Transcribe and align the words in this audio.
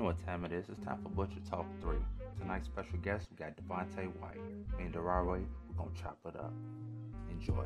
know 0.00 0.06
what 0.06 0.26
time 0.26 0.44
it 0.46 0.52
is. 0.52 0.64
It's 0.70 0.82
time 0.84 0.98
for 1.02 1.10
Butcher 1.10 1.40
Talk 1.50 1.66
3. 1.82 1.96
Tonight's 2.40 2.66
special 2.66 2.98
guest, 3.02 3.28
we 3.30 3.36
got 3.36 3.54
Devontae 3.56 4.10
White. 4.18 4.40
Me 4.78 4.84
and 4.84 4.94
Derare, 4.94 5.26
we're 5.26 5.40
going 5.76 5.94
to 5.94 6.02
chop 6.02 6.16
it 6.26 6.36
up. 6.36 6.52
Enjoy. 7.30 7.64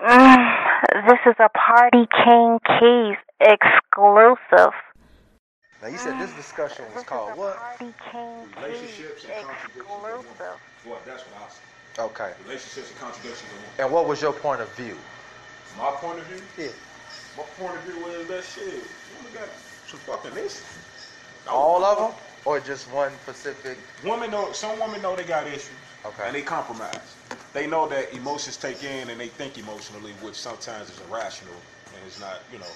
this 1.08 1.18
is 1.26 1.34
a 1.40 1.48
Party 1.48 2.06
King 2.24 2.60
Keys 2.78 3.16
exclusive. 3.40 4.74
Now 5.82 5.88
you 5.88 5.98
said 5.98 6.20
this 6.20 6.32
discussion 6.34 6.84
was 6.94 7.02
called 7.02 7.36
what? 7.36 7.56
Party 7.56 7.92
King 8.12 8.46
Relationships 8.56 9.22
Keys 9.22 9.30
and 9.36 9.46
contradictions. 9.46 9.86
of 9.88 10.20
exclusive. 10.20 10.60
Well, 10.86 11.00
that's 11.04 11.22
what 11.24 11.42
I 11.42 11.48
said. 11.50 12.04
Okay. 12.04 12.32
Relationships 12.44 12.90
and 12.90 13.00
contradictions. 13.00 13.50
And 13.80 13.90
what 13.90 14.06
was 14.06 14.22
your 14.22 14.32
point 14.32 14.60
of 14.60 14.72
view? 14.76 14.96
My 15.76 15.90
point 15.90 16.20
of 16.20 16.26
view, 16.26 16.40
Yeah. 16.56 16.70
My 17.36 17.42
point 17.58 17.76
of 17.76 17.82
view 17.82 18.06
is 18.06 18.28
that 18.28 18.44
shit. 18.44 18.82
Women 19.18 19.32
got 19.34 19.48
some 19.86 20.00
fucking 20.00 20.32
issues. 20.32 20.64
All 21.48 21.84
of 21.84 21.98
them, 21.98 22.12
or 22.44 22.60
just 22.60 22.90
one 22.92 23.12
specific? 23.22 23.78
Women 24.04 24.30
know. 24.30 24.52
Some 24.52 24.78
women 24.80 25.02
know 25.02 25.16
they 25.16 25.24
got 25.24 25.46
issues. 25.46 25.70
Okay. 26.06 26.22
And 26.26 26.34
they 26.34 26.42
compromise. 26.42 27.16
They 27.52 27.66
know 27.66 27.88
that 27.88 28.12
emotions 28.12 28.56
take 28.56 28.82
in 28.82 29.08
and 29.10 29.18
they 29.18 29.28
think 29.28 29.58
emotionally, 29.58 30.12
which 30.20 30.34
sometimes 30.34 30.90
is 30.90 31.00
irrational 31.08 31.54
and 31.94 32.02
it's 32.06 32.20
not, 32.20 32.40
you 32.52 32.58
know, 32.58 32.72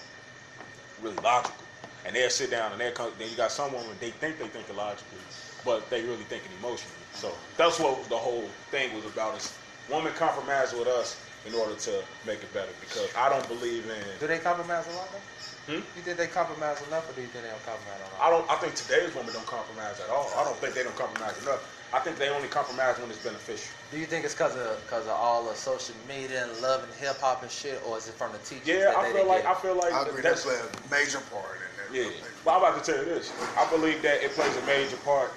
really 1.03 1.17
logical. 1.17 1.65
And 2.07 2.15
they'll 2.15 2.31
sit 2.31 2.51
down 2.51 2.73
and 2.73 2.81
they'll 2.81 2.93
come, 2.93 3.11
then 3.19 3.29
you 3.29 3.37
got 3.37 3.51
some 3.51 3.73
women, 3.73 3.91
they 4.01 4.11
think 4.11 4.39
they 4.39 4.47
think 4.47 4.75
logically, 4.75 5.19
but 5.65 5.89
they 5.91 6.03
really 6.03 6.23
thinking 6.25 6.51
emotionally. 6.59 6.95
So 7.13 7.33
that's 7.57 7.79
what 7.81 8.09
the 8.09 8.17
whole 8.17 8.49
thing 8.71 8.95
was 8.95 9.05
about 9.05 9.37
is 9.37 9.53
women 9.91 10.13
compromise 10.15 10.73
with 10.73 10.87
us 10.87 11.21
in 11.49 11.55
order 11.55 11.75
to 11.75 12.05
make 12.27 12.43
it 12.45 12.53
better 12.53 12.71
because 12.81 13.09
I 13.17 13.29
don't 13.33 13.47
believe 13.49 13.89
in 13.89 14.05
Do 14.21 14.27
they 14.27 14.39
compromise 14.39 14.87
a 14.93 14.97
lot? 14.97 15.09
Though? 15.11 15.73
Hmm? 15.73 15.85
You 15.97 16.03
think 16.05 16.17
they 16.17 16.29
compromise 16.29 16.81
enough, 16.89 17.09
or 17.09 17.13
do 17.13 17.21
you 17.21 17.29
think 17.29 17.45
they 17.45 17.51
don't 17.53 17.65
compromise 17.65 18.01
enough? 18.01 18.21
I 18.21 18.31
don't. 18.31 18.45
I 18.49 18.57
think 18.57 18.75
today's 18.75 19.13
women 19.15 19.33
don't 19.33 19.47
compromise 19.47 20.01
at 20.01 20.09
all. 20.09 20.29
I 20.37 20.45
don't 20.45 20.57
think 20.57 20.73
they 20.75 20.83
don't 20.83 20.97
compromise 20.97 21.37
enough. 21.43 21.61
I 21.93 22.01
think 22.01 22.17
they 22.17 22.29
only 22.29 22.49
compromise 22.49 22.99
when 23.01 23.09
it's 23.11 23.25
beneficial. 23.25 23.73
Do 23.93 23.99
you 23.99 24.05
think 24.05 24.25
it's 24.25 24.35
because 24.35 24.57
of 24.57 24.81
because 24.85 25.05
of 25.05 25.13
all 25.17 25.45
the 25.45 25.55
social 25.55 25.95
media 26.09 26.45
and 26.45 26.53
love 26.61 26.85
and 26.85 26.93
hip 26.95 27.21
hop 27.21 27.43
and 27.43 27.51
shit, 27.51 27.81
or 27.87 27.97
is 27.97 28.09
it 28.09 28.15
from 28.17 28.33
the 28.33 28.39
teachers? 28.45 28.69
Yeah, 28.69 28.93
that 28.93 28.97
I 28.97 29.13
they 29.13 29.19
feel 29.21 29.29
like 29.29 29.43
get 29.45 29.57
I 29.57 29.61
feel 29.61 29.77
like 29.77 29.93
I 29.93 30.03
agree. 30.09 30.21
that's 30.21 30.45
That's 30.45 30.65
a 30.65 30.91
major 30.91 31.21
part 31.33 31.61
in 31.61 31.69
that. 31.81 31.89
yeah. 31.93 32.13
But 32.45 32.57
I'm 32.57 32.65
about 32.65 32.83
to 32.83 32.85
tell 32.93 33.01
you 33.05 33.09
this. 33.09 33.33
I 33.57 33.69
believe 33.69 34.01
that 34.03 34.25
it 34.25 34.33
plays 34.33 34.57
a 34.57 34.65
major 34.65 34.97
part 35.05 35.33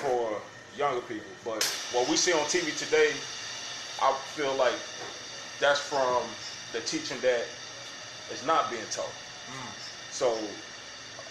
for 0.00 0.40
younger 0.76 1.00
people. 1.04 1.28
But 1.44 1.60
what 1.92 2.08
we 2.08 2.16
see 2.16 2.32
on 2.32 2.44
TV 2.48 2.72
today, 2.76 3.12
I 4.00 4.12
feel 4.32 4.54
like 4.56 4.76
that's 5.62 5.78
from 5.78 6.24
the 6.72 6.80
teaching 6.80 7.20
that 7.22 7.46
is 8.34 8.44
not 8.44 8.68
being 8.68 8.82
taught. 8.90 9.14
So 10.10 10.36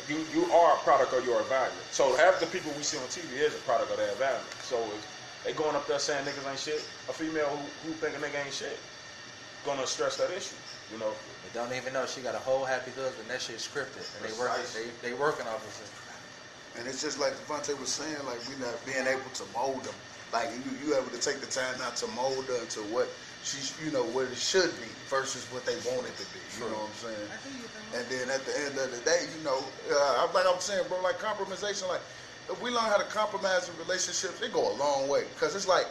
you 0.07 0.25
you 0.33 0.45
are 0.51 0.77
a 0.77 0.79
product 0.79 1.13
of 1.13 1.25
your 1.25 1.41
environment. 1.41 1.85
So 1.91 2.15
half 2.15 2.39
the 2.39 2.47
people 2.47 2.71
we 2.77 2.83
see 2.83 2.97
on 2.97 3.03
TV 3.11 3.37
is 3.37 3.53
a 3.53 3.59
product 3.67 3.91
of 3.91 3.97
their 3.97 4.09
environment. 4.11 4.55
So 4.63 4.77
if 4.95 5.05
they 5.43 5.51
going 5.53 5.75
up 5.75 5.85
there 5.85 5.99
saying 5.99 6.25
niggas 6.25 6.49
ain't 6.49 6.59
shit, 6.59 6.87
a 7.09 7.13
female 7.13 7.47
who, 7.49 7.59
who 7.85 7.93
think 7.99 8.15
a 8.15 8.19
nigga 8.19 8.45
ain't 8.45 8.53
shit, 8.53 8.79
gonna 9.65 9.85
stress 9.85 10.15
that 10.17 10.31
issue. 10.31 10.55
You 10.93 10.99
know, 10.99 11.11
They 11.43 11.59
don't 11.59 11.73
even 11.73 11.93
know 11.93 12.05
she 12.05 12.21
got 12.21 12.35
a 12.35 12.39
whole 12.39 12.63
happy 12.63 12.91
husband. 12.91 13.29
That 13.29 13.41
shit's 13.41 13.67
scripted, 13.67 14.03
and 14.15 14.21
they 14.23 14.33
working 14.39 14.63
they 14.73 15.09
they 15.09 15.13
working 15.13 15.47
off 15.47 15.63
this. 15.65 15.91
And 16.79 16.87
it's 16.87 17.01
just 17.01 17.19
like 17.19 17.33
Devontae 17.35 17.77
was 17.79 17.89
saying, 17.89 18.25
like 18.25 18.39
we 18.47 18.55
not 18.63 18.79
being 18.85 19.07
able 19.07 19.29
to 19.35 19.43
mold 19.53 19.83
them. 19.83 19.95
Like 20.31 20.49
you, 20.55 20.87
you 20.87 20.95
able 20.95 21.11
to 21.11 21.19
take 21.19 21.41
the 21.41 21.47
time 21.47 21.75
out 21.83 21.97
to 21.97 22.07
mold 22.07 22.45
her 22.47 22.65
to 22.65 22.79
what 22.95 23.11
she's, 23.43 23.77
you 23.83 23.91
know, 23.91 24.03
what 24.03 24.27
it 24.27 24.37
should 24.37 24.71
be 24.81 24.87
versus 25.07 25.45
what 25.51 25.65
they 25.65 25.75
want 25.91 26.07
it 26.07 26.15
to 26.17 26.25
be. 26.33 26.39
You 26.57 26.69
know 26.69 26.87
what 26.87 26.89
I'm 26.89 26.95
saying? 26.95 27.29
And 27.93 28.05
then 28.07 28.29
at 28.29 28.45
the 28.45 28.53
end 28.65 28.77
of 28.77 28.91
the 28.91 29.01
day, 29.03 29.27
you 29.35 29.43
know, 29.43 29.59
uh, 29.91 30.27
like 30.33 30.45
I'm 30.47 30.59
saying, 30.59 30.87
bro, 30.87 31.01
like 31.01 31.19
compromisation, 31.19 31.87
like 31.89 32.01
if 32.49 32.61
we 32.61 32.69
learn 32.69 32.85
how 32.85 32.97
to 32.97 33.05
compromise 33.05 33.69
in 33.69 33.77
relationships, 33.77 34.41
it 34.41 34.53
go 34.53 34.71
a 34.71 34.75
long 34.75 35.09
way. 35.09 35.23
Cause 35.39 35.55
it's 35.55 35.67
like 35.67 35.87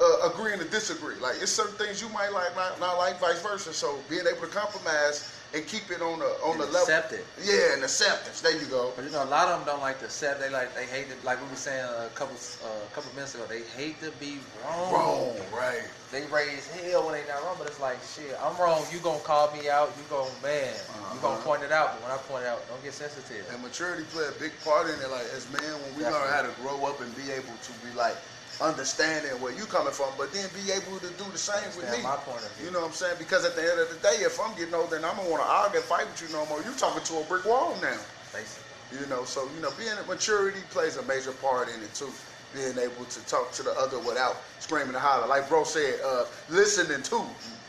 uh, 0.00 0.30
agreeing 0.30 0.58
to 0.58 0.68
disagree. 0.68 1.16
Like 1.16 1.36
it's 1.40 1.52
certain 1.52 1.76
things 1.76 2.00
you 2.00 2.08
might 2.10 2.32
like, 2.32 2.54
not, 2.56 2.78
not 2.80 2.98
like, 2.98 3.18
vice 3.20 3.42
versa. 3.42 3.72
So 3.72 4.04
being 4.08 4.26
able 4.26 4.42
to 4.42 4.52
compromise 4.52 5.41
and 5.54 5.66
keep 5.66 5.90
it 5.90 6.00
on 6.00 6.18
the 6.18 6.24
on 6.44 6.52
And 6.52 6.60
the 6.60 6.66
level. 6.66 6.80
accept 6.80 7.12
it. 7.12 7.26
Yeah, 7.42 7.74
and 7.74 7.82
acceptance. 7.82 8.40
There 8.40 8.56
you 8.58 8.66
go. 8.66 8.92
But 8.96 9.04
you 9.04 9.10
know, 9.10 9.22
a 9.22 9.26
lot 9.26 9.48
of 9.48 9.58
them 9.60 9.66
don't 9.66 9.80
like 9.82 9.98
to 10.00 10.06
accept. 10.06 10.40
They 10.40 10.48
like 10.50 10.74
they 10.74 10.86
hate 10.86 11.08
it. 11.10 11.22
like 11.24 11.42
we 11.42 11.48
were 11.48 11.56
saying 11.56 11.84
a 11.84 12.08
couple 12.14 12.36
uh, 12.64 12.84
a 12.84 12.94
couple 12.94 13.12
minutes 13.14 13.34
ago. 13.34 13.44
They 13.48 13.62
hate 13.76 14.00
to 14.00 14.10
be 14.12 14.38
wrong. 14.64 14.92
Wrong, 14.92 15.36
right? 15.54 15.84
They 16.10 16.24
raise 16.26 16.68
hell 16.68 17.04
when 17.06 17.14
they 17.14 17.24
not 17.26 17.42
wrong, 17.44 17.56
but 17.58 17.66
it's 17.66 17.80
like 17.80 17.98
shit. 18.02 18.36
I'm 18.42 18.56
wrong. 18.56 18.84
You 18.92 18.98
gonna 19.00 19.20
call 19.20 19.50
me 19.52 19.68
out? 19.68 19.92
You 19.96 20.04
gonna 20.08 20.30
man? 20.42 20.74
You 21.14 21.20
gonna 21.20 21.34
Uh-huh. 21.36 21.44
point 21.44 21.62
it 21.62 21.72
out? 21.72 21.94
But 21.94 22.02
when 22.02 22.12
I 22.12 22.16
point 22.18 22.44
it 22.44 22.48
out, 22.48 22.68
don't 22.68 22.82
get 22.82 22.94
sensitive. 22.94 23.46
And 23.52 23.62
maturity 23.62 24.04
play 24.04 24.24
a 24.28 24.38
big 24.40 24.52
part 24.64 24.88
in 24.88 25.00
it. 25.00 25.08
Like 25.10 25.26
as 25.36 25.50
men, 25.52 25.72
when 25.84 25.94
we 25.96 26.04
learn 26.04 26.28
how 26.32 26.42
to 26.42 26.52
grow 26.60 26.84
up 26.84 27.00
and 27.00 27.14
be 27.16 27.30
able 27.30 27.56
to 27.56 27.72
be 27.84 27.92
like 27.92 28.16
understanding 28.60 29.32
where 29.40 29.52
you 29.52 29.64
coming 29.66 29.92
from, 29.92 30.10
but 30.18 30.32
then 30.32 30.48
be 30.54 30.70
able 30.72 30.98
to 31.00 31.08
do 31.14 31.24
the 31.32 31.38
same 31.38 31.64
with 31.76 31.90
me. 31.90 32.02
my 32.02 32.16
point 32.16 32.44
of 32.44 32.52
view. 32.56 32.66
You 32.66 32.72
know 32.72 32.80
what 32.80 32.88
I'm 32.88 32.92
saying? 32.92 33.16
Because 33.18 33.44
at 33.44 33.56
the 33.56 33.62
end 33.62 33.80
of 33.80 33.88
the 33.88 33.98
day, 34.02 34.22
if 34.22 34.38
I'm 34.40 34.54
getting 34.56 34.74
older, 34.74 34.96
then 34.96 35.04
I'm 35.04 35.16
gonna 35.16 35.30
want 35.30 35.42
to 35.42 35.48
argue 35.48 35.78
and 35.80 35.86
fight 35.86 36.06
with 36.06 36.20
you 36.20 36.28
no 36.34 36.44
more. 36.46 36.58
You 36.62 36.72
talking 36.76 37.02
to 37.02 37.14
a 37.20 37.24
brick 37.24 37.44
wall 37.44 37.76
now. 37.80 37.98
Basically, 38.32 39.00
You 39.00 39.06
know, 39.06 39.24
so 39.24 39.48
you 39.54 39.60
know, 39.62 39.70
being 39.78 39.94
at 39.96 40.06
maturity 40.06 40.60
plays 40.70 40.96
a 40.96 41.02
major 41.04 41.32
part 41.32 41.68
in 41.68 41.82
it 41.82 41.94
too. 41.94 42.12
Being 42.54 42.76
able 42.76 43.06
to 43.08 43.20
talk 43.24 43.50
to 43.52 43.62
the 43.62 43.72
other 43.80 43.98
without 43.98 44.36
screaming 44.58 44.92
and 44.92 44.98
hollering, 44.98 45.30
like 45.30 45.48
bro 45.48 45.64
said, 45.64 45.98
uh, 46.04 46.24
listening 46.50 47.02
too, 47.02 47.24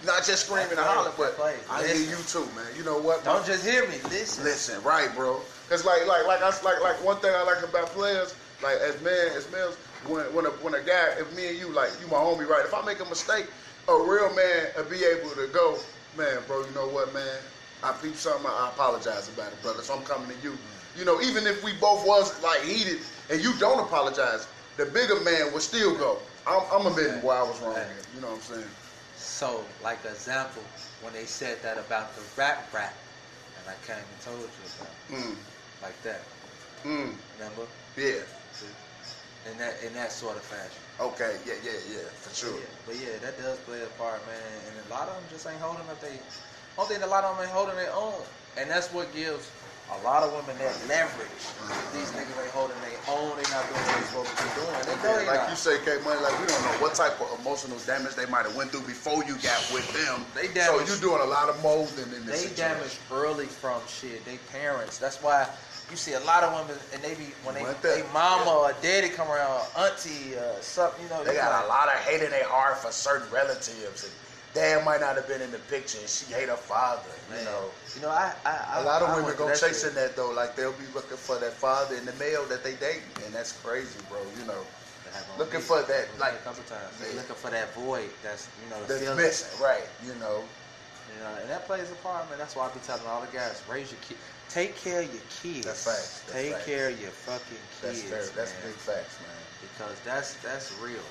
not 0.05 0.25
just 0.27 0.45
screaming 0.45 0.75
and 0.75 0.79
hollering, 0.83 1.15
but 1.17 1.39
I 1.71 1.87
hear 1.87 1.95
you 1.95 2.19
too, 2.27 2.43
man. 2.51 2.67
You 2.75 2.83
know 2.83 2.99
what? 2.99 3.23
don't 3.23 3.45
just 3.45 3.65
hear 3.65 3.87
me. 3.87 3.95
Listen. 4.11 4.43
Listen, 4.43 4.83
right, 4.83 5.07
bro. 5.15 5.39
Cause 5.69 5.85
like, 5.85 6.05
like, 6.05 6.27
like 6.27 6.43
I 6.43 6.51
like, 6.63 6.81
like 6.83 7.01
one 7.03 7.17
thing 7.23 7.31
I 7.33 7.43
like 7.43 7.63
about 7.63 7.87
players, 7.95 8.35
like 8.61 8.75
as 8.83 9.01
men, 9.01 9.31
as 9.37 9.49
males, 9.53 9.77
when 10.07 10.33
when 10.33 10.45
a 10.45 10.49
when 10.61 10.73
a 10.75 10.81
guy, 10.81 11.13
if 11.19 11.33
me 11.35 11.47
and 11.49 11.57
you, 11.57 11.73
like 11.73 11.91
you 12.01 12.07
my 12.07 12.17
homie, 12.17 12.47
right? 12.47 12.63
If 12.65 12.73
I 12.73 12.83
make 12.85 12.99
a 12.99 13.05
mistake, 13.05 13.47
a 13.87 13.93
real 13.93 14.33
man 14.35 14.67
will 14.77 14.85
be 14.89 15.03
able 15.03 15.31
to 15.31 15.47
go, 15.53 15.79
man, 16.15 16.43
bro. 16.47 16.65
You 16.65 16.73
know 16.73 16.87
what, 16.87 17.13
man? 17.13 17.39
I 17.83 17.91
peeped 17.93 18.17
something. 18.17 18.45
I 18.47 18.69
apologize 18.73 19.27
about 19.29 19.53
it, 19.53 19.61
brother. 19.61 19.81
So 19.83 19.95
I'm 19.97 20.03
coming 20.03 20.29
to 20.35 20.43
you. 20.43 20.57
You 20.95 21.05
know, 21.05 21.21
even 21.21 21.45
if 21.47 21.63
we 21.63 21.73
both 21.73 22.05
was 22.05 22.41
like 22.43 22.61
heated 22.63 22.99
and 23.29 23.41
you 23.43 23.53
don't 23.59 23.79
apologize, 23.79 24.47
the 24.77 24.85
bigger 24.85 25.19
man 25.21 25.51
would 25.53 25.61
still 25.61 25.97
go. 25.97 26.21
I'm, 26.47 26.61
I'm 26.71 26.85
admitting 26.87 27.21
where 27.21 27.37
I 27.37 27.43
was 27.43 27.59
wrong. 27.61 27.75
Here. 27.75 27.97
You 28.13 28.21
know 28.21 28.27
what 28.29 28.35
I'm 28.35 28.41
saying? 28.41 28.69
So, 29.15 29.65
like 29.81 30.05
example, 30.05 30.63
when 31.01 31.13
they 31.13 31.25
said 31.25 31.61
that 31.63 31.77
about 31.77 32.15
the 32.15 32.21
rap 32.37 32.73
rap, 32.73 32.95
and 33.57 33.67
I 33.69 33.75
came 33.85 34.03
and 34.09 34.19
told 34.21 34.39
you 34.57 34.65
about, 34.77 34.95
Mm, 35.09 35.35
like 35.81 36.01
that. 36.03 36.21
mm, 36.83 37.15
Remember? 37.37 37.67
yeah. 37.97 38.21
In 39.51 39.57
that 39.59 39.75
in 39.83 39.93
that 39.93 40.11
sort 40.11 40.37
of 40.37 40.43
fashion. 40.43 40.79
Okay. 40.99 41.35
Yeah. 41.45 41.59
Yeah. 41.63 41.75
Yeah. 41.91 42.07
For 42.23 42.31
sure. 42.33 42.55
Yeah, 42.55 42.85
but 42.87 42.95
yeah, 42.95 43.19
that 43.19 43.35
does 43.37 43.59
play 43.67 43.81
a 43.83 43.91
part, 43.99 44.23
man. 44.23 44.39
And 44.71 44.75
a 44.79 44.89
lot 44.89 45.09
of 45.09 45.15
them 45.15 45.23
just 45.29 45.47
ain't 45.47 45.59
holding 45.59 45.83
up 45.91 45.99
they. 45.99 46.15
One 46.75 46.87
thing 46.87 47.03
a 47.03 47.07
lot 47.07 47.23
of 47.23 47.35
them 47.35 47.43
ain't 47.45 47.53
holding 47.53 47.75
their 47.75 47.93
own, 47.93 48.23
and 48.57 48.71
that's 48.71 48.87
what 48.93 49.11
gives 49.13 49.51
a 49.91 49.99
lot 50.01 50.23
of 50.23 50.31
women 50.31 50.55
that 50.57 50.73
leverage. 50.87 51.27
These 51.91 52.07
mm-hmm. 52.09 52.23
niggas 52.23 52.39
ain't 52.39 52.55
holding 52.55 52.79
their 52.81 52.97
own. 53.11 53.35
They 53.35 53.45
not 53.51 53.67
doing 53.67 53.83
what 53.83 53.93
they 53.99 54.07
supposed 54.07 54.31
to 54.31 54.37
be 54.39 54.49
doing. 54.55 54.73
They 54.87 54.95
know 55.03 55.15
they 55.19 55.27
like 55.27 55.43
not. 55.43 55.49
you 55.51 55.59
say, 55.59 55.75
K 55.83 55.99
Money, 56.07 56.23
like 56.23 56.33
we 56.39 56.47
don't 56.47 56.63
know 56.63 56.77
what 56.79 56.95
type 56.95 57.19
of 57.19 57.27
emotional 57.43 57.77
damage 57.83 58.15
they 58.15 58.25
might 58.25 58.47
have 58.47 58.55
went 58.55 58.71
through 58.71 58.87
before 58.87 59.27
you 59.27 59.35
got 59.43 59.59
with 59.75 59.85
them. 59.91 60.23
They 60.33 60.47
so 60.47 60.79
damaged- 60.79 60.87
you're 60.87 61.03
doing 61.03 61.21
a 61.21 61.29
lot 61.29 61.51
of 61.51 61.61
molding 61.61 62.09
in 62.15 62.23
this 62.25 62.47
they 62.47 62.47
situation. 62.47 62.79
damaged 62.79 62.97
early 63.11 63.45
from 63.45 63.83
shit. 63.91 64.23
They 64.23 64.39
parents. 64.49 64.97
That's 64.97 65.21
why 65.21 65.51
you 65.91 65.97
see 65.97 66.13
a 66.13 66.19
lot 66.21 66.43
of 66.43 66.53
women, 66.53 66.79
and 66.93 67.01
they 67.01 67.15
be 67.15 67.33
when 67.43 67.55
they 67.55 67.65
they 67.81 68.03
mama 68.13 68.49
or 68.49 68.73
daddy 68.81 69.09
come 69.09 69.27
around, 69.29 69.61
or 69.75 69.85
auntie, 69.85 70.35
uh, 70.37 70.59
something. 70.61 71.03
You 71.03 71.09
know, 71.09 71.23
They 71.23 71.35
got 71.35 71.51
like, 71.51 71.65
a 71.65 71.67
lot 71.67 71.87
of 71.87 71.95
hate 72.05 72.21
in 72.21 72.31
their 72.31 72.47
heart 72.47 72.77
for 72.77 72.91
certain 72.91 73.29
relatives, 73.31 74.03
and 74.03 74.13
dad 74.53 74.85
might 74.85 75.01
not 75.01 75.15
have 75.15 75.27
been 75.27 75.41
in 75.41 75.51
the 75.51 75.59
picture, 75.69 75.99
and 75.99 76.07
she 76.07 76.33
hate 76.33 76.49
her 76.49 76.55
father. 76.55 77.09
You 77.37 77.45
know, 77.45 77.65
you 77.95 78.01
know, 78.01 78.09
I, 78.09 78.33
I, 78.45 78.79
I 78.79 78.81
a 78.81 78.85
lot 78.85 79.01
of 79.01 79.09
I 79.09 79.15
women 79.17 79.35
go 79.37 79.47
that 79.47 79.59
chasing 79.59 79.89
shit. 79.89 79.95
that 79.95 80.15
though. 80.15 80.31
Like 80.31 80.55
they'll 80.55 80.73
be 80.73 80.87
looking 80.93 81.17
for 81.17 81.37
that 81.39 81.53
father 81.53 81.95
in 81.95 82.05
the 82.05 82.13
male 82.13 82.45
that 82.45 82.63
they 82.63 82.75
date, 82.75 83.03
and 83.25 83.33
that's 83.33 83.51
crazy, 83.61 83.99
bro. 84.09 84.19
You 84.39 84.45
know, 84.47 84.61
looking 85.37 85.61
for 85.61 85.81
that, 85.81 86.07
like- 86.19 86.33
a 86.33 86.37
couple 86.37 86.63
times. 86.63 86.93
Yeah. 87.01 87.17
looking 87.17 87.35
for 87.35 87.49
that 87.51 87.73
void. 87.73 88.09
That's 88.23 88.47
you 88.63 88.69
know 88.69 88.81
the 88.85 88.93
that's 88.93 89.17
missing, 89.17 89.63
right? 89.63 89.87
You 90.05 90.15
know, 90.15 90.43
You 91.13 91.19
know, 91.21 91.33
and 91.41 91.49
that 91.49 91.65
plays 91.67 91.91
a 91.91 91.95
part, 91.95 92.29
man. 92.29 92.37
That's 92.39 92.55
why 92.55 92.67
I 92.67 92.73
be 92.73 92.79
telling 92.81 93.05
all 93.07 93.21
the 93.21 93.27
guys, 93.27 93.61
raise 93.69 93.91
your 93.91 93.99
kid, 94.01 94.17
take 94.53 94.77
care 94.77 95.01
of 95.01 95.09
your 95.09 95.25
kids. 95.41 95.65
That's 95.65 95.83
facts. 95.83 96.21
That's 96.29 96.33
take 96.33 96.53
facts. 96.53 96.65
care 96.65 96.89
of 96.89 97.01
your 97.01 97.11
fucking 97.11 97.57
that's 97.81 98.01
kids, 98.05 98.29
that's 98.37 98.53
man. 98.53 98.61
big 98.69 98.77
facts, 98.77 99.17
man. 99.19 99.43
Because 99.61 99.97
that's 100.05 100.37
that's 100.45 100.69
real. 100.77 101.01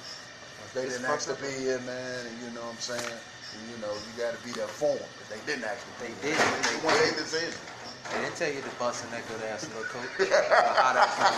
If 0.63 0.71
they 0.75 0.87
It's 0.87 0.95
didn't 1.03 1.11
ask 1.11 1.27
to 1.27 1.35
be 1.43 1.51
here, 1.51 1.81
man, 1.83 2.27
and 2.27 2.35
you 2.39 2.51
know 2.55 2.63
what 2.63 2.79
I'm 2.79 2.79
saying, 2.79 3.03
and, 3.03 3.63
you 3.69 3.77
know, 3.83 3.91
you 3.91 4.13
got 4.15 4.33
to 4.39 4.41
be 4.47 4.55
there 4.55 4.71
for 4.71 4.95
them. 4.95 5.11
If 5.19 5.27
they 5.29 5.43
didn't 5.51 5.67
actually 5.67 5.93
They 5.99 6.15
be 6.23 6.31
did. 6.31 6.39
here. 6.39 6.63
They 6.63 6.79
They 6.79 6.79
want 6.87 6.97
their 7.03 7.15
decision. 7.19 7.59
They 8.15 8.21
didn't 8.23 8.37
tell 8.37 8.53
you 8.53 8.63
to 8.63 8.73
bust 8.79 9.05
in 9.05 9.11
that 9.11 9.27
good 9.27 9.43
ass 9.43 9.67
little 9.69 9.85
coat. 9.91 10.07
How 10.79 10.93
that 10.95 11.11
come 11.19 11.35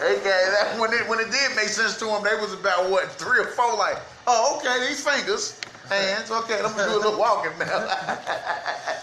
They 0.00 0.18
that 0.22 0.78
when 0.78 0.92
it 0.92 1.08
when 1.08 1.18
it 1.18 1.30
did 1.30 1.54
make 1.56 1.68
sense 1.68 1.98
to 1.98 2.06
them, 2.06 2.22
they 2.22 2.34
was 2.38 2.52
about 2.54 2.90
what 2.90 3.10
three 3.18 3.40
or 3.40 3.46
four. 3.46 3.74
Like, 3.76 3.98
oh, 4.26 4.58
okay, 4.58 4.86
these 4.86 5.02
fingers, 5.02 5.58
hands, 5.88 6.30
okay, 6.30 6.60
I'm 6.62 6.74
gonna 6.76 6.90
do 6.90 6.96
a 6.96 7.02
little 7.02 7.18
walking 7.18 7.52
now. 7.58 7.86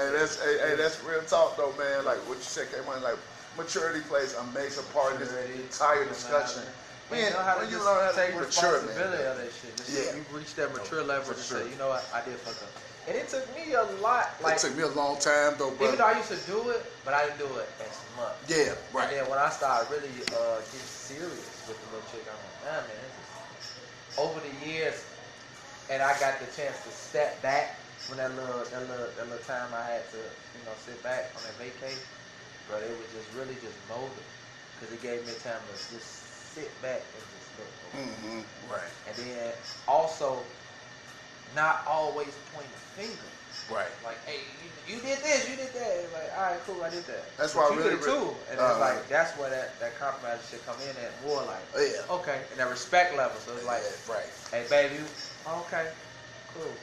Hey, 0.00 0.12
that's 0.16 0.40
hey, 0.40 0.56
hey, 0.64 0.76
that's 0.76 1.04
real 1.04 1.20
talk 1.28 1.58
though, 1.58 1.76
man. 1.76 2.06
Like 2.06 2.16
what 2.24 2.40
you 2.40 2.48
said, 2.48 2.72
K 2.72 2.80
Money, 2.86 3.04
like 3.04 3.20
maturity 3.58 4.00
plays 4.08 4.32
a 4.32 4.44
major 4.56 4.80
part 4.96 5.12
in 5.14 5.20
this 5.20 5.36
entire 5.36 6.08
discussion. 6.08 6.64
Man, 7.12 7.20
Man, 7.20 7.28
you 7.28 7.36
know 7.36 7.44
how 7.44 7.60
to 7.60 7.68
you 7.68 7.84
learn 7.84 8.00
how 8.00 8.08
to 8.08 8.16
take 8.16 8.32
mature, 8.32 8.80
responsibility 8.80 9.20
man. 9.20 9.32
of 9.32 9.36
that 9.36 9.52
shit. 9.52 9.76
Just 9.76 9.92
Yeah. 9.92 10.16
You 10.16 10.24
reach 10.32 10.54
that 10.56 10.72
mature 10.72 11.04
level 11.04 11.34
to 11.34 11.40
sure. 11.42 11.60
say, 11.60 11.68
you 11.68 11.76
know 11.76 11.88
what, 11.88 12.08
I 12.14 12.24
did 12.24 12.40
fuck 12.40 12.56
up. 12.64 12.72
And 13.08 13.16
it 13.18 13.28
took 13.28 13.44
me 13.52 13.74
a 13.74 13.82
lot. 14.00 14.40
Like, 14.40 14.56
it 14.56 14.60
took 14.64 14.76
me 14.76 14.84
a 14.84 14.94
long 14.96 15.18
time 15.20 15.58
though, 15.58 15.74
even 15.76 15.98
though 15.98 16.08
I 16.08 16.16
used 16.16 16.32
to 16.32 16.40
do 16.48 16.70
it, 16.70 16.80
but 17.04 17.12
I 17.12 17.26
didn't 17.26 17.44
do 17.44 17.50
it 17.60 17.68
as 17.84 18.00
much. 18.16 18.40
yeah, 18.48 18.72
And 18.72 18.94
right. 18.94 19.10
then 19.10 19.28
when 19.28 19.36
I 19.36 19.50
started 19.50 19.90
really 19.92 20.08
uh, 20.32 20.64
getting 20.64 20.88
serious 20.88 21.66
with 21.68 21.76
the 21.76 21.86
little 21.92 22.08
chick, 22.08 22.24
I'm 22.24 22.40
like, 22.40 22.56
nah, 22.64 22.88
man, 22.88 22.96
this 23.04 23.20
is 23.20 24.16
over 24.16 24.40
the 24.40 24.54
years, 24.64 25.04
and 25.90 26.00
I 26.00 26.16
got 26.20 26.40
the 26.40 26.46
chance 26.56 26.80
to 26.84 26.90
step 26.90 27.42
back 27.42 27.79
when 28.10 28.18
that 28.18 28.34
little, 28.34 28.58
that 28.58 28.88
little, 28.90 29.08
that 29.16 29.24
little 29.30 29.44
time 29.46 29.70
I 29.72 29.86
had 29.86 30.10
to, 30.10 30.18
you 30.58 30.64
know, 30.66 30.74
sit 30.76 31.00
back 31.02 31.30
on 31.36 31.42
that 31.46 31.56
vacation, 31.56 32.02
but 32.68 32.82
it 32.82 32.90
was 32.98 33.06
just 33.14 33.30
really 33.38 33.54
just 33.62 33.78
molded, 33.88 34.26
because 34.74 34.92
it 34.92 35.00
gave 35.00 35.24
me 35.24 35.32
time 35.42 35.62
to 35.70 35.94
just 35.94 36.52
sit 36.52 36.74
back 36.82 37.06
and 37.14 37.22
just 37.38 37.54
look. 37.56 37.70
hmm 37.94 38.42
Right, 38.68 38.90
And 39.06 39.16
then 39.16 39.54
also, 39.86 40.42
not 41.54 41.84
always 41.86 42.34
point 42.54 42.66
a 42.74 43.00
finger. 43.00 43.30
right. 43.70 43.90
Like, 44.04 44.18
hey, 44.26 44.40
you, 44.62 44.94
you 44.96 45.00
did 45.00 45.18
this, 45.22 45.48
you 45.48 45.56
did 45.56 45.72
that. 45.74 46.02
It's 46.02 46.12
like, 46.12 46.30
all 46.36 46.44
right, 46.50 46.60
cool, 46.66 46.82
I 46.82 46.90
did 46.90 47.06
that. 47.06 47.30
That's 47.38 47.54
But 47.54 47.60
why 47.60 47.66
I 47.66 47.70
you 47.74 47.78
really 47.78 47.90
did 47.96 48.00
it 48.00 48.10
too. 48.10 48.34
And 48.50 48.60
uh, 48.60 48.66
it's 48.70 48.80
like 48.80 49.08
that's 49.08 49.38
where 49.38 49.50
that, 49.50 49.78
that 49.80 49.98
compromise 49.98 50.46
should 50.50 50.64
come 50.66 50.76
in 50.82 50.96
at 50.98 51.14
more 51.22 51.42
like, 51.46 51.62
Oh, 51.74 51.80
yeah. 51.80 52.14
okay, 52.16 52.42
and 52.50 52.58
that 52.58 52.68
respect 52.68 53.16
level. 53.16 53.38
So 53.38 53.54
it's 53.56 53.66
like, 53.66 53.82
yeah, 54.08 54.14
right. 54.14 54.26
hey, 54.50 54.66
baby, 54.68 55.02
okay, 55.46 55.88
cool. 56.48 56.76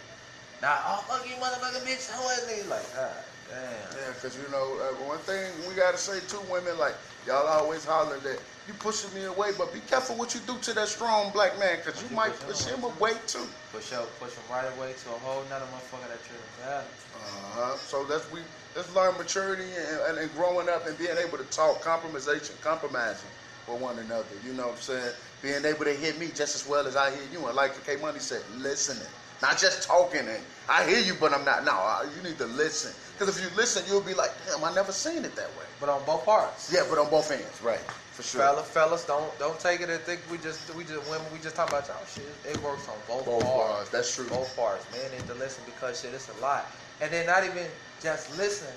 Now, 0.62 0.80
oh 0.86 1.06
fuck 1.08 1.28
you, 1.28 1.36
motherfucker, 1.36 1.86
bitch, 1.86 2.10
who 2.10 2.30
is 2.34 2.48
me? 2.50 2.70
Like, 2.70 2.82
ah, 2.98 3.14
damn. 3.48 3.58
Yeah, 3.94 4.14
because 4.14 4.36
you 4.36 4.50
know, 4.50 4.80
uh, 4.82 5.06
one 5.06 5.20
thing 5.20 5.54
we 5.70 5.76
gotta 5.76 5.98
say 5.98 6.20
to 6.20 6.40
women, 6.52 6.78
like 6.80 6.96
y'all 7.28 7.48
always 7.48 7.86
holler 7.86 8.18
that 8.20 8.40
you 8.68 8.74
pushing 8.74 9.14
me 9.14 9.26
away, 9.26 9.52
but 9.58 9.72
be 9.72 9.80
careful 9.82 10.18
what 10.18 10.34
you 10.34 10.42
do 10.42 10.58
to 10.58 10.74
that 10.74 10.88
strong 10.88 11.32
black 11.32 11.60
man, 11.60 11.78
because 11.78 12.02
you 12.02 12.10
You 12.10 12.16
might 12.16 12.34
push 12.34 12.66
push 12.66 12.66
him 12.66 12.80
him 12.80 12.86
away, 12.86 13.14
too. 13.28 13.46
Push 13.72 13.94
up, 13.94 14.20
push 14.20 14.34
him 14.34 14.44
right 14.50 14.66
away 14.76 14.94
to 14.94 15.10
a 15.10 15.20
whole 15.22 15.44
nother 15.46 15.68
motherfucker 15.68 16.10
that 16.10 16.20
you're 16.28 16.42
Uh-huh. 16.66 17.78
So 17.78 18.04
that's 18.06 18.30
we 18.32 18.42
let's 18.76 18.94
learn 18.96 19.16
maturity 19.18 19.64
and, 19.64 20.02
and, 20.10 20.18
and 20.18 20.34
growing 20.34 20.70
up 20.70 20.88
and 20.88 20.98
being 20.98 21.18
able 21.24 21.38
to 21.38 21.46
talk, 21.46 21.84
compromisation, 21.84 22.60
compromising 22.62 23.30
with 23.68 23.80
one 23.80 24.00
another. 24.00 24.36
You 24.44 24.54
know 24.54 24.68
what 24.68 24.78
I'm 24.78 24.82
saying? 24.82 25.14
Being 25.42 25.66
able 25.66 25.86
to 25.86 25.94
hear 25.94 26.14
me 26.16 26.28
just 26.34 26.56
as 26.56 26.68
well 26.68 26.88
as 26.88 26.96
I 26.96 27.12
hear 27.12 27.28
you, 27.32 27.46
and 27.46 27.56
like 27.56 27.86
K 27.86 27.96
Money 27.98 28.20
said, 28.20 28.42
listening, 28.58 29.08
not 29.42 29.58
just 29.58 29.88
talking. 29.88 30.28
And 30.28 30.44
I 30.70 30.88
hear 30.88 31.00
you, 31.00 31.14
but 31.20 31.34
I'm 31.34 31.46
not. 31.46 31.64
No, 31.66 32.02
you 32.16 32.24
need 32.28 32.38
to 32.40 32.46
listen. 32.46 32.94
Because 33.18 33.38
if 33.38 33.44
you 33.44 33.56
listen, 33.58 33.84
you'll 33.88 34.02
be 34.02 34.14
like, 34.14 34.32
damn, 34.46 34.64
I 34.64 34.74
never 34.74 34.92
seen 34.92 35.26
it 35.26 35.36
that 35.36 35.50
way. 35.58 35.66
But 35.80 35.90
on 35.90 36.04
both 36.06 36.26
parts. 36.26 36.72
Yeah, 36.74 36.84
but 36.90 37.00
on 37.00 37.10
both 37.10 37.32
ends, 37.32 37.62
right? 37.64 37.80
For 38.14 38.24
sure. 38.24 38.42
Fella, 38.42 38.64
fellas, 38.64 39.06
don't 39.06 39.30
don't 39.38 39.60
take 39.60 39.82
it 39.82 39.90
and 39.90 40.00
think 40.02 40.22
we 40.32 40.40
just 40.40 40.74
we 40.76 40.84
just 40.84 41.08
women 41.10 41.26
we 41.32 41.38
just 41.40 41.56
talk 41.56 41.70
about 41.70 41.88
y'all 41.88 41.98
shit. 42.08 42.26
It 42.50 42.62
works 42.64 42.88
on 42.90 42.96
both, 43.08 43.26
Both 43.26 43.44
parts. 43.44 43.68
parts, 43.76 43.90
that's 43.90 44.16
true. 44.16 44.28
Both 44.28 44.56
parts. 44.56 44.86
Men 44.92 45.12
need 45.12 45.28
to 45.28 45.36
listen 45.36 45.64
because 45.66 46.02
shit, 46.02 46.14
it's 46.16 46.30
a 46.30 46.42
lot. 46.42 46.66
And 47.00 47.12
then 47.12 47.28
not 47.28 47.44
even 47.44 47.66
just 48.02 48.36
listen, 48.38 48.74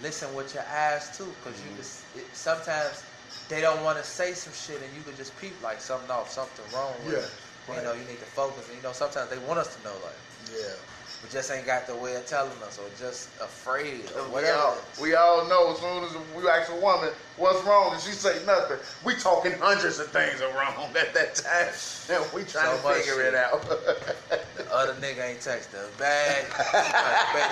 listen 0.00 0.32
with 0.34 0.54
your 0.54 0.62
eyes 0.70 1.16
too, 1.18 1.26
because 1.42 1.58
you 1.62 1.66
mm-hmm. 1.70 1.76
just 1.78 2.04
it, 2.16 2.24
sometimes 2.32 3.02
they 3.48 3.60
don't 3.60 3.82
want 3.82 3.98
to 3.98 4.04
say 4.04 4.32
some 4.32 4.52
shit 4.52 4.80
and 4.80 4.90
you 4.96 5.02
can 5.02 5.16
just 5.16 5.36
peep 5.40 5.54
like 5.62 5.80
something 5.80 6.10
off, 6.10 6.30
something 6.30 6.64
wrong. 6.72 6.94
With 7.04 7.14
Yeah, 7.14 7.20
it. 7.20 7.30
Right. 7.68 7.78
You 7.78 7.84
know, 7.84 7.92
you 7.94 8.04
need 8.04 8.18
to 8.20 8.26
focus. 8.26 8.68
And 8.68 8.76
you 8.76 8.82
know, 8.82 8.92
sometimes 8.92 9.30
they 9.30 9.38
want 9.38 9.58
us 9.58 9.76
to 9.76 9.82
know 9.84 9.94
like, 10.04 10.14
Yeah. 10.52 10.74
we 11.22 11.28
just 11.30 11.50
ain't 11.50 11.66
got 11.66 11.86
the 11.86 11.96
way 11.96 12.14
of 12.16 12.26
telling 12.26 12.56
us 12.62 12.78
or 12.78 12.88
just 12.98 13.30
afraid 13.40 14.10
or 14.16 14.24
We 14.24 14.30
whatever. 14.30 14.58
all, 14.58 14.78
we 15.02 15.14
all 15.14 15.46
know 15.48 15.72
as 15.72 15.78
soon 15.78 16.04
as 16.04 16.12
we 16.36 16.48
ask 16.48 16.70
a 16.70 16.76
woman 16.76 17.10
what's 17.36 17.62
wrong 17.64 17.92
and 17.92 18.00
she 18.00 18.12
say 18.12 18.38
nothing, 18.46 18.78
we 19.04 19.14
talking 19.16 19.52
hundreds 19.52 19.98
of 19.98 20.08
things 20.10 20.40
are 20.40 20.52
wrong 20.54 20.94
at 20.98 21.12
that 21.14 21.34
time. 21.34 21.68
And 22.16 22.24
we 22.32 22.44
trying 22.44 22.76
So 22.78 22.88
to 22.88 22.94
figure 22.94 23.14
shit. 23.22 23.34
it 23.34 23.34
out. 23.34 23.62
The 24.58 24.74
other 24.74 24.94
nigga 25.00 25.30
ain't 25.30 25.40
text 25.40 25.72
her 25.72 25.88
back. 25.98 26.44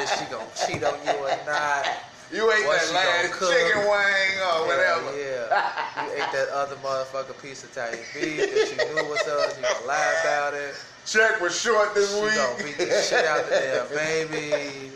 If 0.00 0.18
she 0.18 0.24
gonna 0.26 0.46
cheat 0.66 0.84
on 0.84 0.98
you 1.06 1.12
or 1.12 1.30
not. 1.46 1.86
You 2.32 2.50
ate 2.52 2.64
that 2.64 2.90
last 2.92 3.38
chicken 3.38 3.78
wing 3.86 4.34
or 4.52 4.66
whatever. 4.66 5.16
Yeah, 5.16 5.46
yeah. 5.50 6.04
You 6.06 6.12
ate 6.12 6.32
that 6.32 6.48
other 6.52 6.76
motherfucker 6.76 7.40
piece 7.40 7.62
of 7.64 7.70
Italian 7.70 8.02
beef 8.14 8.38
that 8.38 8.70
you 8.70 8.94
knew 8.94 9.08
was 9.08 9.20
us. 9.26 9.56
You 9.56 9.62
gonna 9.62 9.86
lie 9.86 10.14
about 10.22 10.54
it. 10.54 10.74
Check 11.06 11.40
was 11.40 11.58
short 11.58 11.94
this 11.94 12.14
She 12.14 12.20
week. 12.22 12.34
gonna 12.34 12.64
beat 12.64 12.78
the 12.78 13.02
shit 13.02 13.24
out 13.24 13.44
the 13.44 13.50
damn 13.50 13.88
baby. 14.30 14.90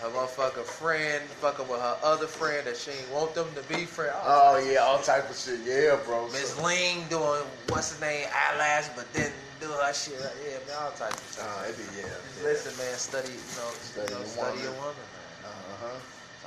Her 0.00 0.08
motherfucker 0.10 0.62
friend 0.62 1.24
fucking 1.42 1.66
with 1.66 1.80
her 1.80 1.96
other 2.04 2.28
friend 2.28 2.64
that 2.68 2.76
she 2.76 2.92
ain't 2.92 3.10
want 3.10 3.34
them 3.34 3.48
to 3.56 3.62
be 3.74 3.84
friends. 3.84 4.14
Oh 4.22 4.58
yeah, 4.70 4.78
all 4.80 5.00
type 5.00 5.28
of 5.28 5.36
shit. 5.36 5.58
Yeah, 5.64 5.98
bro. 6.06 6.26
Miss 6.28 6.54
So- 6.54 6.62
Ling 6.64 7.02
doing 7.08 7.42
what's 7.70 7.98
her 7.98 8.00
name 8.06 8.28
eyelash, 8.30 8.86
but 8.94 9.10
didn't 9.12 9.34
do 9.58 9.66
her 9.66 9.92
shit. 9.92 10.14
Yeah, 10.20 10.58
man, 10.68 10.76
all 10.84 10.92
types 10.92 11.18
of 11.18 11.26
shit. 11.34 11.42
Uh, 11.42 11.66
it 11.66 11.76
be 11.76 11.82
yeah. 11.98 12.44
Listen, 12.44 12.76
man, 12.78 12.94
study, 12.94 13.32
you 13.32 13.42
know, 13.58 13.72
Study 13.82 14.12
you 14.12 14.18
know, 14.20 14.24
study 14.24 14.46
woman. 14.50 14.62
your 14.62 14.72
woman, 14.78 14.94
man. 15.10 15.50
Uh 15.50 15.76
huh. 15.82 15.98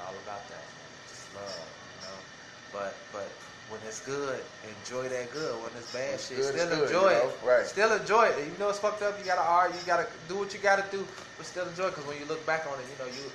All 0.08 0.16
about 0.24 0.48
that. 0.50 0.66
Just 1.08 1.34
love, 1.36 1.44
you 1.44 2.02
know. 2.02 2.18
But 2.72 3.06
but 3.12 3.38
when 3.70 3.82
it's 3.86 4.00
good, 4.02 4.44
enjoy 4.64 5.10
that 5.10 5.32
good. 5.32 5.62
When 5.62 5.72
it's 5.76 5.92
bad, 5.94 6.16
It's 6.16 6.28
shit, 6.28 6.38
good, 6.38 6.60
still 6.60 6.70
good, 6.70 6.84
enjoy 6.90 7.12
you 7.12 7.18
it. 7.18 7.40
Right. 7.44 7.66
Still 7.68 7.92
enjoy 7.94 8.24
it. 8.28 8.52
You 8.52 8.58
know 8.58 8.70
it's 8.70 8.80
fucked 8.80 9.02
up, 9.02 9.20
you 9.20 9.26
gotta 9.26 9.42
argue. 9.42 9.80
You 9.80 9.86
gotta 9.86 10.08
do 10.28 10.38
what 10.38 10.54
you 10.54 10.60
gotta 10.60 10.86
do, 10.92 11.08
but 11.38 11.46
still 11.46 11.68
enjoy 11.68 11.88
it. 11.88 11.94
Cause 11.94 12.06
when 12.06 12.18
you 12.20 12.26
look 12.26 12.46
back 12.46 12.66
on 12.68 12.80
it, 12.80 12.86
you 12.92 12.98
know 12.98 13.10
you 13.12 13.32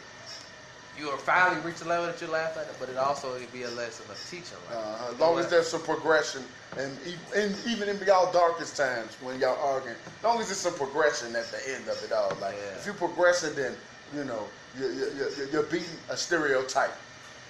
you 0.97 1.05
will 1.05 1.19
finally 1.19 1.61
reach 1.61 1.83
a 1.83 1.85
level 1.85 2.07
that 2.07 2.21
you 2.23 2.27
laugh 2.27 2.57
at 2.57 2.79
but 2.81 2.89
it 2.89 2.97
also 2.97 3.35
will 3.39 3.47
be 3.53 3.65
a 3.65 3.71
lesson 3.71 4.07
of 4.11 4.17
teaching. 4.31 4.57
Like, 4.67 4.77
Uh, 4.77 5.13
as 5.13 5.21
long 5.21 5.39
as 5.39 5.49
there's 5.49 5.69
some 5.69 5.83
progression, 5.83 6.43
and 6.79 6.99
ev- 7.07 7.33
and 7.35 7.55
even 7.69 7.91
in 7.91 7.99
y'all 8.07 8.33
darkest 8.33 8.77
times 8.79 9.21
when 9.21 9.39
y'all 9.39 9.61
arguing, 9.61 9.99
as 10.07 10.25
long 10.25 10.41
as 10.41 10.51
it's 10.51 10.61
some 10.61 10.73
progression 10.75 11.37
at 11.37 11.51
the 11.53 11.75
end 11.75 11.89
of 11.89 12.03
it 12.03 12.13
all. 12.13 12.35
Like 12.41 12.55
Yeah. 12.57 12.79
if 12.79 12.87
you 12.87 12.95
progressing, 12.95 13.55
then 13.55 13.77
you 14.15 14.25
know 14.25 14.49
you're, 14.79 14.93
you're, 14.93 15.13
you're, 15.15 15.49
you're 15.51 15.63
beating 15.65 15.99
a 16.09 16.17
stereotype 16.17 16.95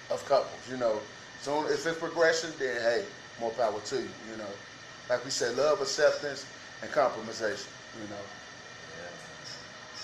of 0.09 0.23
couples. 0.25 0.67
You 0.69 0.77
know, 0.77 0.99
so 1.39 1.65
if 1.67 1.85
it's 1.85 1.97
progression, 1.97 2.51
then 2.59 2.81
hey, 2.81 3.05
more 3.39 3.51
power 3.51 3.79
to 3.79 3.95
you. 3.95 4.09
You 4.31 4.37
know, 4.37 4.49
like 5.09 5.23
we 5.23 5.31
said, 5.31 5.55
love, 5.57 5.81
acceptance, 5.81 6.45
and 6.81 6.91
compromisation. 6.91 7.69
You 7.99 8.07
know, 8.09 8.23
Yeah, 8.95 9.09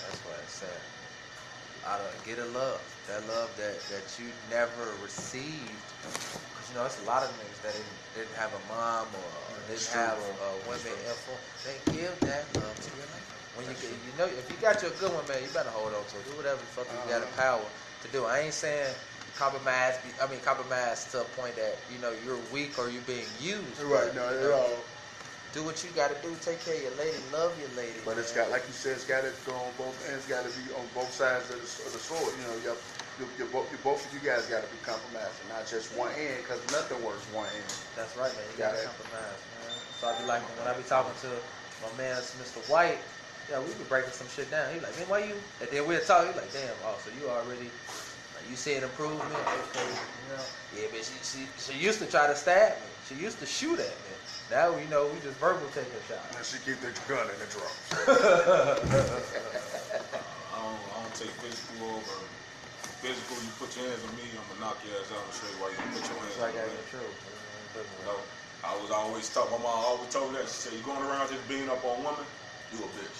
that's 0.02 0.20
what 0.24 0.34
I 0.36 0.46
said. 0.46 0.80
Out 1.86 2.00
of 2.00 2.24
get 2.24 2.38
a 2.38 2.46
love, 2.46 2.80
that 3.06 3.26
love 3.28 3.54
that 3.56 3.78
that 3.88 4.18
you 4.18 4.32
never 4.48 4.94
received. 5.02 5.92
Cause 6.54 6.68
you 6.70 6.74
know, 6.74 6.84
it's 6.84 6.98
a 7.00 7.04
lot 7.04 7.22
of 7.22 7.30
niggas 7.38 7.60
that 7.62 7.72
didn't, 7.74 7.98
didn't 8.14 8.34
have 8.36 8.52
a 8.54 8.60
mom 8.68 9.08
or 9.14 9.30
That's 9.68 9.86
didn't 9.86 9.92
true, 9.92 10.00
have 10.00 10.18
bro. 10.18 10.48
uh, 10.48 10.56
women 10.66 10.96
influence. 11.04 11.44
They 11.62 11.78
give 11.92 12.18
that 12.20 12.44
love 12.56 12.78
to 12.80 12.90
your 12.96 13.06
life. 13.06 13.23
When 13.54 13.66
you 13.66 13.72
you 14.06 14.12
know, 14.18 14.26
if 14.26 14.50
you 14.50 14.56
got 14.56 14.82
your 14.82 14.90
good 14.92 15.12
one, 15.12 15.26
man, 15.28 15.42
you 15.42 15.48
better 15.54 15.70
hold 15.70 15.94
on 15.94 16.04
to 16.06 16.18
it. 16.18 16.24
Do 16.26 16.34
whatever 16.34 16.60
the 16.60 16.66
fuck 16.66 16.90
you 16.90 16.98
got 17.10 17.20
the 17.22 17.36
power 17.36 17.62
to 18.02 18.08
do. 18.08 18.24
I 18.24 18.40
ain't 18.40 18.54
saying 18.54 18.94
compromise. 19.36 19.98
be- 19.98 20.10
I 20.20 20.26
mean, 20.26 20.40
compromise 20.40 21.06
to 21.12 21.20
a 21.22 21.24
point 21.24 21.56
that 21.56 21.78
you 21.90 21.98
know 21.98 22.12
you're 22.24 22.38
weak 22.50 22.78
or 22.78 22.90
you're 22.90 23.02
being 23.02 23.26
used. 23.40 23.80
right? 23.82 24.06
but, 24.06 24.14
No, 24.16 24.30
you 24.30 24.40
know, 24.40 24.52
all. 24.54 24.84
Do 25.52 25.62
what 25.62 25.84
you 25.84 25.90
got 25.90 26.10
to 26.10 26.18
do. 26.20 26.34
Take 26.42 26.58
care 26.58 26.74
of 26.74 26.82
your 26.82 26.96
lady. 26.98 27.16
Love 27.30 27.54
your 27.60 27.70
lady. 27.78 28.00
But 28.04 28.18
it's 28.18 28.32
got, 28.32 28.50
like 28.50 28.66
you 28.66 28.72
said, 28.72 28.98
it's 28.98 29.06
got 29.06 29.22
to 29.22 29.30
go 29.46 29.54
on 29.54 29.70
both 29.78 30.02
ends. 30.10 30.26
Got 30.26 30.50
to 30.50 30.50
be 30.50 30.66
on 30.74 30.88
both 30.92 31.12
sides 31.12 31.48
of 31.50 31.62
the, 31.62 31.86
of 31.86 31.92
the 31.94 32.02
sword. 32.02 32.34
You 32.34 32.42
know, 32.42 32.58
you 32.58 32.74
you 33.22 33.30
you 33.38 33.46
both 33.46 33.70
you 33.70 33.78
both 33.78 34.02
of 34.04 34.10
you 34.12 34.18
guys 34.18 34.46
got 34.46 34.66
to 34.66 34.70
be 34.74 34.82
compromising, 34.82 35.46
not 35.48 35.64
just 35.70 35.94
one 35.94 36.10
end, 36.18 36.42
because 36.42 36.58
nothing 36.72 36.98
works 37.04 37.22
one 37.30 37.46
end. 37.54 37.70
That's 37.94 38.16
right, 38.16 38.34
man. 38.34 38.42
You 38.50 38.58
Got 38.58 38.74
gotta 38.74 38.86
compromise, 38.88 39.38
man. 39.54 39.78
So 39.94 40.08
I 40.10 40.18
be 40.18 40.26
like, 40.26 40.42
when 40.58 40.66
I 40.66 40.74
be 40.74 40.82
talking 40.82 41.14
to 41.22 41.38
my 41.86 41.96
man, 41.96 42.18
Mr. 42.18 42.58
White, 42.68 42.98
yeah, 43.50 43.60
we 43.60 43.66
be 43.74 43.84
breaking 43.88 44.12
some 44.12 44.28
shit 44.28 44.50
down. 44.50 44.72
He 44.72 44.80
like, 44.80 44.96
man, 44.96 45.08
why 45.08 45.18
you? 45.24 45.36
And 45.60 45.68
then 45.70 45.86
we'll 45.86 46.00
talk. 46.00 46.26
He 46.26 46.32
like, 46.38 46.52
damn, 46.52 46.72
oh, 46.84 46.96
so 46.98 47.10
you 47.20 47.28
already, 47.28 47.68
like, 47.68 48.46
you 48.48 48.56
seeing 48.56 48.82
improvement? 48.82 49.30
Okay, 49.30 49.84
you 49.84 50.28
know? 50.32 50.44
Yeah, 50.76 50.88
but 50.90 51.04
she, 51.04 51.14
she, 51.22 51.46
she 51.58 51.78
used 51.78 51.98
to 52.00 52.06
try 52.06 52.26
to 52.26 52.34
stab 52.34 52.72
me. 52.72 52.88
She 53.08 53.14
used 53.16 53.38
to 53.40 53.46
shoot 53.46 53.78
at 53.78 53.94
me. 54.04 54.14
Now 54.50 54.72
we 54.72 54.84
know 54.92 55.08
we 55.08 55.20
just 55.20 55.36
verbal 55.40 55.68
taking 55.72 55.92
shots. 56.08 56.36
And 56.36 56.44
she 56.44 56.58
keep 56.64 56.80
the 56.80 56.92
gun 57.08 57.24
in 57.28 57.38
the 57.40 57.48
drawer. 57.48 57.72
I 60.52 60.56
don't, 60.60 60.80
I 60.92 60.96
don't 61.00 61.14
take 61.16 61.32
physical 61.40 61.88
over 61.96 62.16
physical. 63.04 63.36
You 63.44 63.52
put 63.60 63.68
your 63.76 63.84
hands 63.84 64.00
on 64.00 64.16
me, 64.16 64.24
I'm 64.32 64.40
gonna 64.48 64.64
knock 64.64 64.80
your 64.80 64.96
ass 64.96 65.12
out 65.12 65.20
and 65.20 65.32
show 65.36 65.44
you 65.44 65.60
why 65.60 65.68
you 65.68 65.76
put 65.92 66.04
your 66.08 66.16
hands 66.24 66.40
like 66.40 66.56
on 66.56 66.64
that 66.64 66.72
me. 66.72 66.80
the 66.80 66.88
truth. 66.88 67.16
You 67.76 68.04
know, 68.08 68.20
I 68.64 68.72
was 68.80 68.88
always 68.88 69.28
taught. 69.28 69.52
My 69.52 69.60
mom 69.60 69.76
always 69.84 70.08
told 70.08 70.32
me 70.32 70.40
that. 70.40 70.48
She 70.48 70.56
said, 70.64 70.72
"You 70.72 70.80
going 70.88 71.04
around 71.04 71.28
just 71.28 71.44
beating 71.44 71.68
up 71.68 71.84
on 71.84 72.00
women, 72.00 72.24
you 72.74 72.84
a 72.84 72.88
bitch." 72.98 73.18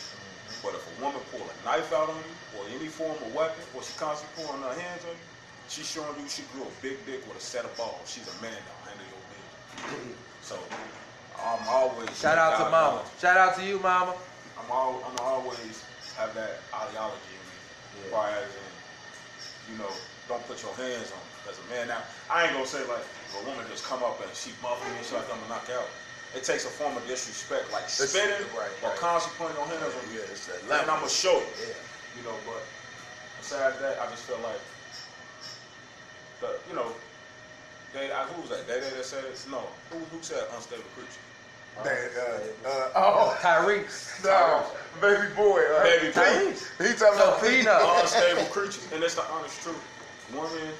But 0.63 0.75
if 0.75 0.87
a 0.87 1.03
woman 1.03 1.21
pull 1.31 1.45
a 1.45 1.65
knife 1.65 1.93
out 1.93 2.11
on 2.11 2.17
you, 2.17 2.35
or 2.59 2.67
any 2.69 2.89
form 2.89 3.23
of 3.23 3.33
weapon, 3.33 3.63
or 3.75 3.83
she 3.83 3.93
constantly 3.97 4.45
pulling 4.45 4.63
her 4.63 4.75
hands 4.75 5.05
on 5.05 5.13
you, 5.13 5.27
she's 5.69 5.87
showing 5.87 6.19
you 6.21 6.29
she 6.29 6.43
grew 6.53 6.63
a 6.65 6.75
big 6.83 7.05
dick 7.07 7.27
with 7.29 7.37
a 7.37 7.41
set 7.41 7.65
of 7.65 7.77
balls. 7.77 8.11
She's 8.11 8.27
a 8.27 8.43
man 8.43 8.57
now. 8.57 8.89
Handle 8.89 9.07
your 9.07 9.23
business. 9.29 10.25
So 10.41 10.59
I'm 11.37 11.69
always 11.69 12.19
Shout 12.19 12.39
out 12.39 12.57
to 12.59 12.71
mama. 12.71 13.05
Shout 13.21 13.37
out 13.37 13.57
to 13.57 13.65
you, 13.65 13.79
mama. 13.79 14.17
I'm 14.59 14.71
all, 14.71 15.05
I'm 15.05 15.17
always 15.19 15.85
have 16.17 16.35
that 16.35 16.63
ideology 16.73 17.35
in 17.37 17.45
me. 17.49 17.59
Yeah. 18.05 18.11
Far 18.11 18.29
as 18.31 18.55
in 18.55 18.75
you 19.71 19.77
know, 19.79 19.93
don't 20.29 20.45
put 20.47 20.63
your 20.63 20.75
hands 20.77 21.13
on 21.13 21.21
me 21.25 21.35
as 21.51 21.59
a 21.59 21.65
man. 21.69 21.89
Now, 21.89 22.05
I 22.31 22.45
ain't 22.45 22.53
gonna 22.53 22.67
say 22.67 22.81
like 22.87 23.01
if 23.01 23.35
a 23.35 23.49
woman 23.49 23.65
just 23.71 23.85
come 23.85 24.03
up 24.03 24.21
and 24.25 24.35
she 24.35 24.53
bumping 24.63 24.93
me 24.93 25.03
so 25.03 25.17
I'm 25.17 25.27
gonna 25.29 25.49
knock 25.49 25.69
out. 25.73 26.04
It 26.35 26.43
takes 26.43 26.65
a 26.65 26.69
form 26.69 26.97
of 26.97 27.07
disrespect, 27.07 27.71
like 27.73 27.85
It's- 27.85 28.11
spitting 28.11 28.47
right, 28.59 28.69
or 28.83 28.91
right. 28.91 28.99
constantly 28.99 29.39
pointing 29.55 29.65
hands 29.79 29.95
on 29.95 30.09
me. 30.11 30.19
Yeah, 30.19 30.33
it's 30.33 30.47
that 30.47 30.57
And 30.63 30.73
I'm 30.73 30.79
level. 30.87 30.95
gonna 30.97 31.09
show 31.09 31.39
you, 31.39 31.47
Yeah. 31.63 31.75
you 32.19 32.23
know. 32.27 32.35
But 32.45 32.63
besides 33.41 33.79
that, 33.81 34.01
I 34.01 34.07
just 34.11 34.25
feel 34.25 34.39
like 34.43 34.59
the, 36.41 36.59
you 36.69 36.75
know, 36.75 36.93
they, 37.93 38.11
I, 38.11 38.25
who 38.25 38.41
was 38.43 38.51
that? 38.51 38.67
They, 38.67 38.81
they, 38.81 38.91
that 38.91 39.05
said 39.05 39.25
it? 39.25 39.39
No, 39.51 39.63
who, 39.91 39.99
who 40.11 40.19
said 40.23 40.43
unstable 40.57 40.83
creature? 40.95 41.23
That, 41.83 42.11
uh, 42.67 42.69
uh, 42.69 42.91
oh, 42.95 43.37
Tyrese. 43.41 44.23
no, 44.23 44.63
baby 45.01 45.27
boy. 45.35 45.61
Uh, 45.75 45.83
Baby 45.83 46.07
boy. 46.13 46.21
Tyrese. 46.23 46.63
He 46.79 46.95
talking 46.99 47.19
about 47.19 47.41
Filipino. 47.41 47.99
unstable 48.01 48.45
creatures, 48.51 48.87
and 48.93 49.03
that's 49.03 49.15
the 49.17 49.25
honest 49.31 49.61
truth. 49.63 49.77
Women, 50.33 50.73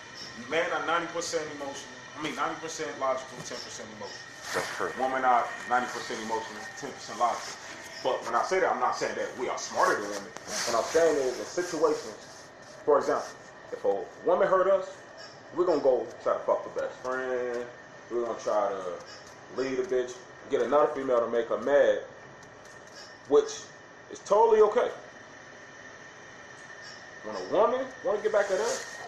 men 0.49 0.71
are 0.73 0.87
ninety 0.87 1.07
percent 1.13 1.43
emotional. 1.57 1.91
I 2.19 2.23
mean, 2.23 2.35
ninety 2.37 2.55
percent 2.61 2.91
logical, 3.01 3.39
ten 3.39 3.59
percent 3.59 3.89
emotional. 3.99 4.23
That's 4.55 4.77
true. 4.77 4.93
Women 5.01 5.25
are 5.25 5.45
ninety 5.69 5.89
percent 5.89 6.21
emotional, 6.23 6.63
ten 6.79 6.91
percent 6.91 7.19
logical. 7.19 7.55
But 8.05 8.25
when 8.25 8.35
I 8.35 8.43
say 8.45 8.61
that, 8.61 8.71
I'm 8.71 8.81
not 8.81 8.97
saying 8.97 9.17
that 9.17 9.37
we 9.39 9.49
are 9.49 9.59
smarter 9.59 10.01
than 10.01 10.11
women. 10.11 10.31
What 10.69 10.77
I'm 10.77 10.85
saying 10.93 11.17
is, 11.17 11.39
in 11.39 11.45
situations, 11.45 12.47
for 12.85 12.99
example, 12.99 13.27
if 13.73 13.85
a 13.85 14.05
woman 14.25 14.47
hurt 14.47 14.71
us, 14.71 14.97
we're 15.57 15.65
gonna 15.65 15.81
go 15.81 16.07
try 16.23 16.35
to 16.35 16.39
fuck 16.41 16.63
the 16.73 16.81
best 16.81 16.95
friend. 16.99 17.65
We're 18.11 18.27
gonna 18.27 18.39
try 18.39 18.69
to 18.69 19.61
lead 19.61 19.79
a 19.79 19.85
bitch, 19.85 20.15
get 20.51 20.61
another 20.61 20.89
female 20.95 21.21
to 21.21 21.29
make 21.29 21.49
her 21.49 21.59
mad, 21.59 22.01
which 23.29 23.63
is 24.13 24.19
totally 24.21 24.61
okay. 24.61 24.91
When 27.25 27.35
a 27.35 27.45
woman 27.53 27.87
want 28.05 28.19
to 28.19 28.23
get 28.23 28.33
back 28.33 28.51
at 28.51 28.61
us, 28.61 28.99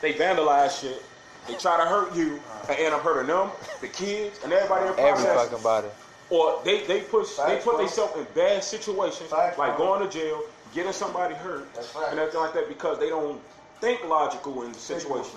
they 0.00 0.14
vandalize 0.14 0.80
shit. 0.80 1.02
They 1.46 1.54
try 1.54 1.76
to 1.78 1.84
hurt 1.84 2.14
you 2.14 2.40
and 2.68 2.78
end 2.78 2.94
up 2.94 3.02
hurting 3.02 3.28
them, 3.28 3.50
the 3.80 3.88
kids, 3.88 4.38
and 4.44 4.52
everybody 4.52 4.86
in 4.88 4.96
the 4.96 5.02
Every 5.02 5.24
process. 5.24 5.48
fucking 5.48 5.62
body. 5.64 5.88
Or 6.30 6.60
they 6.64 6.84
they 6.86 7.00
push 7.00 7.34
they 7.36 7.58
put 7.58 7.78
themselves 7.78 8.16
in 8.16 8.26
bad 8.34 8.62
situations, 8.62 9.30
Facts, 9.30 9.58
like 9.58 9.76
bro. 9.76 9.86
going 9.98 10.08
to 10.08 10.18
jail, 10.18 10.40
getting 10.72 10.92
somebody 10.92 11.34
hurt, 11.34 11.74
That's 11.74 11.92
right. 11.96 12.10
and 12.10 12.20
everything 12.20 12.40
like 12.40 12.54
that 12.54 12.68
because 12.68 13.00
they 13.00 13.08
don't 13.08 13.40
think 13.80 14.04
logical 14.04 14.62
in 14.62 14.72
the 14.72 14.78
situation. 14.78 15.32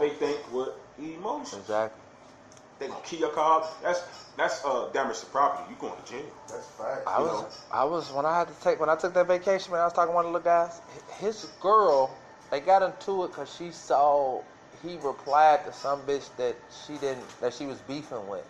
They 0.00 0.10
think 0.10 0.52
with 0.52 0.70
emotion. 0.98 1.60
Exactly. 1.60 2.00
They 2.80 2.88
gonna 2.88 3.00
kill 3.04 3.20
your 3.20 3.28
car. 3.30 3.64
That's 3.82 4.02
that's 4.36 4.64
uh 4.64 4.88
damage 4.92 5.20
to 5.20 5.26
property. 5.26 5.70
You 5.70 5.76
going 5.80 5.94
to 6.04 6.10
jail. 6.10 6.24
That's 6.48 6.66
fact. 6.66 7.06
I 7.06 7.20
was, 7.20 7.42
know. 7.42 7.48
I 7.70 7.84
was 7.84 8.10
when 8.10 8.26
I 8.26 8.36
had 8.36 8.48
to 8.48 8.54
take 8.60 8.80
when 8.80 8.88
I 8.88 8.96
took 8.96 9.14
that 9.14 9.28
vacation. 9.28 9.70
When 9.70 9.80
I 9.80 9.84
was 9.84 9.92
talking 9.92 10.10
to 10.10 10.14
one 10.16 10.26
of 10.26 10.32
the 10.32 10.40
guys, 10.40 10.80
his 11.20 11.44
girl, 11.60 12.10
they 12.50 12.58
got 12.58 12.82
into 12.82 13.24
it 13.24 13.28
because 13.28 13.54
she 13.54 13.70
saw 13.70 14.42
he 14.86 14.96
replied 15.02 15.64
to 15.64 15.72
some 15.72 16.02
bitch 16.02 16.28
that 16.36 16.54
she 16.86 16.94
didn't 16.98 17.24
that 17.40 17.54
she 17.54 17.66
was 17.66 17.78
beefing 17.80 18.28
with. 18.28 18.44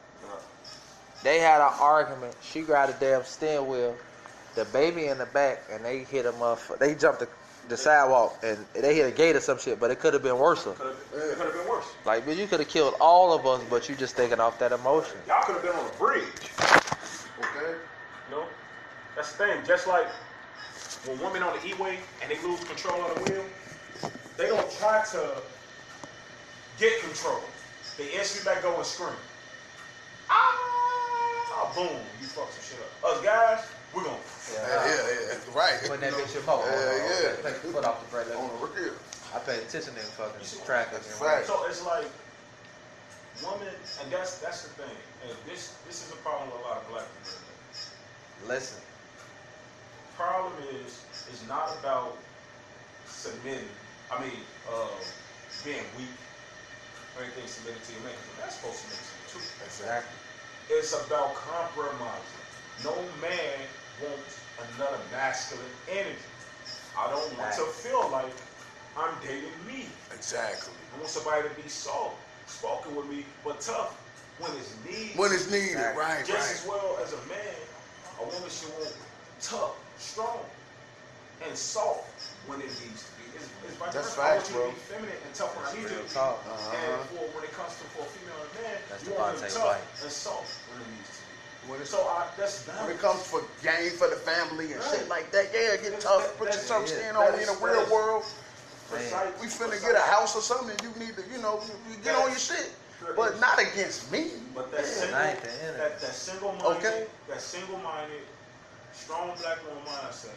They 1.23 1.39
had 1.39 1.61
an 1.63 1.73
argument. 1.81 2.37
She 2.43 2.61
grabbed 2.61 2.95
a 2.95 3.01
damn 3.01 3.25
steering 3.25 3.67
wheel, 3.67 3.97
the 4.57 4.67
baby 4.67 5.07
in 5.07 5.17
the 5.17 5.27
back, 5.27 5.63
and 5.73 5.83
they 5.85 6.01
hit 6.01 6.27
him 6.27 6.43
up. 6.43 6.61
They 6.79 6.95
jumped 6.95 7.21
the, 7.21 7.29
the 7.69 7.79
sidewalk 7.79 8.39
and 8.43 8.59
they 8.75 8.95
hit 8.95 9.07
a 9.07 9.11
gate 9.11 9.35
or 9.35 9.41
some 9.41 9.59
shit. 9.59 9.81
But 9.81 9.91
it 9.91 10.01
could 10.01 10.13
have 10.13 10.23
been 10.23 10.39
worse. 10.39 10.65
Could 10.65 10.77
have 10.77 10.89
it 11.15 11.37
could 11.37 11.47
have 11.47 11.55
been 11.55 11.69
worse. 11.69 11.87
Like, 12.05 12.27
man, 12.27 12.37
you 12.37 12.47
could 12.47 12.61
have 12.61 12.69
killed 12.69 12.95
all 13.01 13.33
of 13.33 13.47
us, 13.47 13.63
but 13.71 13.89
you 13.89 13.95
just 13.95 14.17
thinking 14.17 14.39
off 14.39 14.59
that 14.59 14.73
emotion. 14.73 15.17
Y'all 15.27 15.43
could 15.45 15.55
have 15.55 15.63
been 15.63 15.73
on 15.73 15.87
a 15.87 15.99
bridge. 15.99 16.25
Okay. 17.39 17.75
You 18.29 18.37
know, 18.37 18.45
that's 19.17 19.33
the 19.33 19.47
thing. 19.47 19.61
Just 19.67 19.87
like 19.87 20.07
when 21.07 21.19
women 21.21 21.43
on 21.43 21.59
the 21.59 21.67
E-way 21.67 21.99
and 22.21 22.31
they 22.31 22.41
lose 22.43 22.63
control 22.65 23.01
of 23.03 23.25
the 23.25 23.33
wheel, 23.33 23.45
they 24.37 24.49
don't 24.49 24.71
try 24.73 25.03
to 25.13 25.43
get 26.79 27.01
control. 27.03 27.41
They 27.99 28.13
instantly 28.15 28.53
back 28.53 28.63
go 28.63 28.77
and 28.77 28.87
scream. 28.87 29.15
Ah, 30.31 31.73
boom, 31.75 31.89
you 32.21 32.27
fuck 32.27 32.51
some 32.51 32.63
shit 32.65 32.81
up. 32.83 33.11
Us 33.11 33.23
guys, 33.25 33.65
we're 33.95 34.03
gonna. 34.05 34.17
Yeah, 34.53 34.87
yeah, 34.87 35.35
yeah. 35.35 35.57
Right. 35.59 35.79
Put 35.87 36.01
that 36.01 36.13
bitch 36.13 36.39
in 36.39 36.45
motor. 36.47 36.67
Yeah, 36.71 37.31
yeah. 37.37 37.43
Take 37.43 37.63
the 37.63 37.69
foot 37.71 37.85
off 37.85 38.03
the 38.05 38.11
brake. 38.11 38.27
On 38.37 38.49
the 38.49 38.67
real. 38.67 38.93
I 39.35 39.39
paid 39.39 39.61
attention 39.63 39.95
in 39.95 40.03
fucking 40.19 40.41
You 40.41 40.47
see- 40.47 40.65
traffic. 40.67 40.93
That's 41.03 41.21
and. 41.21 41.45
So 41.47 41.67
it's 41.67 41.85
like 41.85 42.07
women, 43.43 43.75
and 44.03 44.11
that's 44.11 44.39
that's 44.39 44.63
the 44.63 44.71
thing. 44.83 44.97
And 45.23 45.33
this 45.47 45.75
this 45.87 46.07
is 46.07 46.13
a 46.13 46.17
problem 46.17 46.51
with 46.51 46.61
a 46.61 46.63
lot 46.69 46.79
of 46.79 46.89
black 46.91 47.07
people. 47.23 48.49
Listen, 48.49 48.81
problem 50.17 50.53
is 50.75 51.03
is 51.33 51.43
not 51.49 51.75
about 51.81 52.17
submitting. 53.07 53.69
I 54.11 54.21
mean, 54.21 54.39
uh, 54.71 54.89
being 55.65 55.83
weak 55.97 56.11
or 57.17 57.23
anything 57.23 57.47
submitted 57.47 57.83
to 57.83 57.93
your 57.95 58.03
man. 58.03 58.19
That's 58.41 58.57
supposed 58.57 58.83
to 58.83 58.89
make 58.91 59.03
sense 59.03 59.31
too. 59.31 59.43
exactly. 59.65 60.19
It's 60.71 60.93
about 61.07 61.35
compromising. 61.35 62.43
No 62.83 62.97
man 63.21 63.59
wants 64.03 64.41
another 64.75 64.99
masculine 65.13 65.65
energy. 65.91 66.31
I 66.99 67.11
don't 67.11 67.39
want 67.39 67.55
to 67.55 67.67
feel 67.71 68.09
like 68.11 68.33
I'm 68.97 69.15
dating 69.23 69.55
me. 69.67 69.87
Exactly. 70.15 70.73
I 70.95 70.99
want 70.99 71.09
somebody 71.11 71.49
to 71.49 71.55
be 71.55 71.69
soft, 71.69 72.17
spoken 72.47 72.95
with 72.95 73.07
me, 73.11 73.25
but 73.45 73.61
tough 73.61 73.99
when 74.39 74.51
it's 74.57 74.75
needed. 74.85 75.19
When 75.19 75.33
it's 75.33 75.51
needed, 75.51 75.77
right, 75.97 76.25
Just 76.27 76.31
right. 76.31 76.55
as 76.55 76.67
well 76.67 76.99
as 77.03 77.13
a 77.13 77.23
man, 77.29 77.59
a 78.21 78.25
woman 78.25 78.51
should 78.51 78.71
want 78.79 78.95
tough, 79.41 79.75
strong, 79.99 80.41
and 81.47 81.57
soft 81.57 82.09
when 82.47 82.61
it 82.61 82.71
needs 82.83 83.05
to 83.05 83.14
be. 83.35 83.43
It's, 83.43 83.51
it's 83.67 83.77
vice 83.83 83.93
That's 83.95 84.15
versa. 84.15 84.23
I 84.23 84.39
facts, 84.39 84.49
you 84.51 84.55
bro. 84.57 84.65
to 84.65 84.73
be 84.73 84.81
feminine 84.87 85.19
and 85.27 85.33
tough 85.35 85.53
when 85.59 85.65
I 85.67 85.71
need 85.75 85.83
you 85.83 85.89
Real 85.91 85.99
to 85.99 86.09
be. 86.09 86.15
talk. 86.15 86.37
Uh-huh. 86.47 86.79
And 86.79 86.99
for 87.11 87.25
when 87.35 87.43
it 87.45 87.53
comes 87.59 87.75
to 87.75 87.85
for 87.93 88.03
a 88.07 88.11
female 88.15 88.39
and 88.39 88.49
a 88.49 88.55
man, 88.63 88.79
That's 88.89 89.03
you 89.05 89.13
want 89.19 89.35
them 89.35 89.51
Devontae 89.51 89.55
tough 89.59 89.83
White. 89.83 90.03
and 90.07 90.13
soft 90.15 90.53
when 90.71 90.79
it 90.81 90.89
needs 90.95 91.11
to 91.11 91.21
be. 91.21 91.35
When 91.65 91.77
it's 91.83 91.91
So 91.91 92.01
I, 92.07 92.21
that's 92.39 92.57
when 92.69 92.91
it 92.95 93.01
comes 93.03 93.23
for 93.27 93.41
game 93.65 93.91
for 93.99 94.07
the 94.13 94.21
family 94.21 94.73
and 94.77 94.81
shit 94.93 95.09
like 95.11 95.33
that, 95.35 95.51
yeah, 95.51 95.75
get 95.81 95.97
That's- 95.99 96.05
tough, 96.07 96.23
that- 96.23 96.39
put 96.39 96.53
your 96.55 96.61
that's- 96.63 96.69
tough 96.71 96.87
skin 96.89 97.17
on 97.17 97.35
is- 97.35 97.43
in 97.43 97.49
the 97.51 97.59
real 97.65 97.85
world. 97.91 98.23
Precise- 98.93 99.33
We 99.41 99.49
finna 99.49 99.73
precise. 99.73 99.81
get 99.81 99.97
a 99.97 100.07
house 100.13 100.37
or 100.37 100.43
something, 100.45 100.77
you 100.85 100.93
need 101.01 101.17
to, 101.17 101.25
you 101.33 101.41
know, 101.41 101.59
you, 101.65 101.73
you 101.89 101.97
get 102.05 102.15
on 102.15 102.29
your 102.29 102.39
shit. 102.39 102.71
But 103.17 103.41
not 103.41 103.59
against 103.61 104.13
me. 104.13 104.33
But 104.55 104.71
that 104.73 104.81
Yeah. 104.85 104.93
single, 104.93 105.17
I 105.17 105.29
ain't 105.33 105.41
the 105.43 105.53
enemy. 105.65 105.79
that, 105.79 106.01
that 106.01 106.15
single 106.15 106.53
minded, 106.53 106.77
Okay. 106.85 107.07
that 107.29 107.41
single 107.41 107.79
minded, 107.79 108.23
strong 108.93 109.33
black 109.41 109.59
woman 109.67 109.83
mindset 109.89 110.37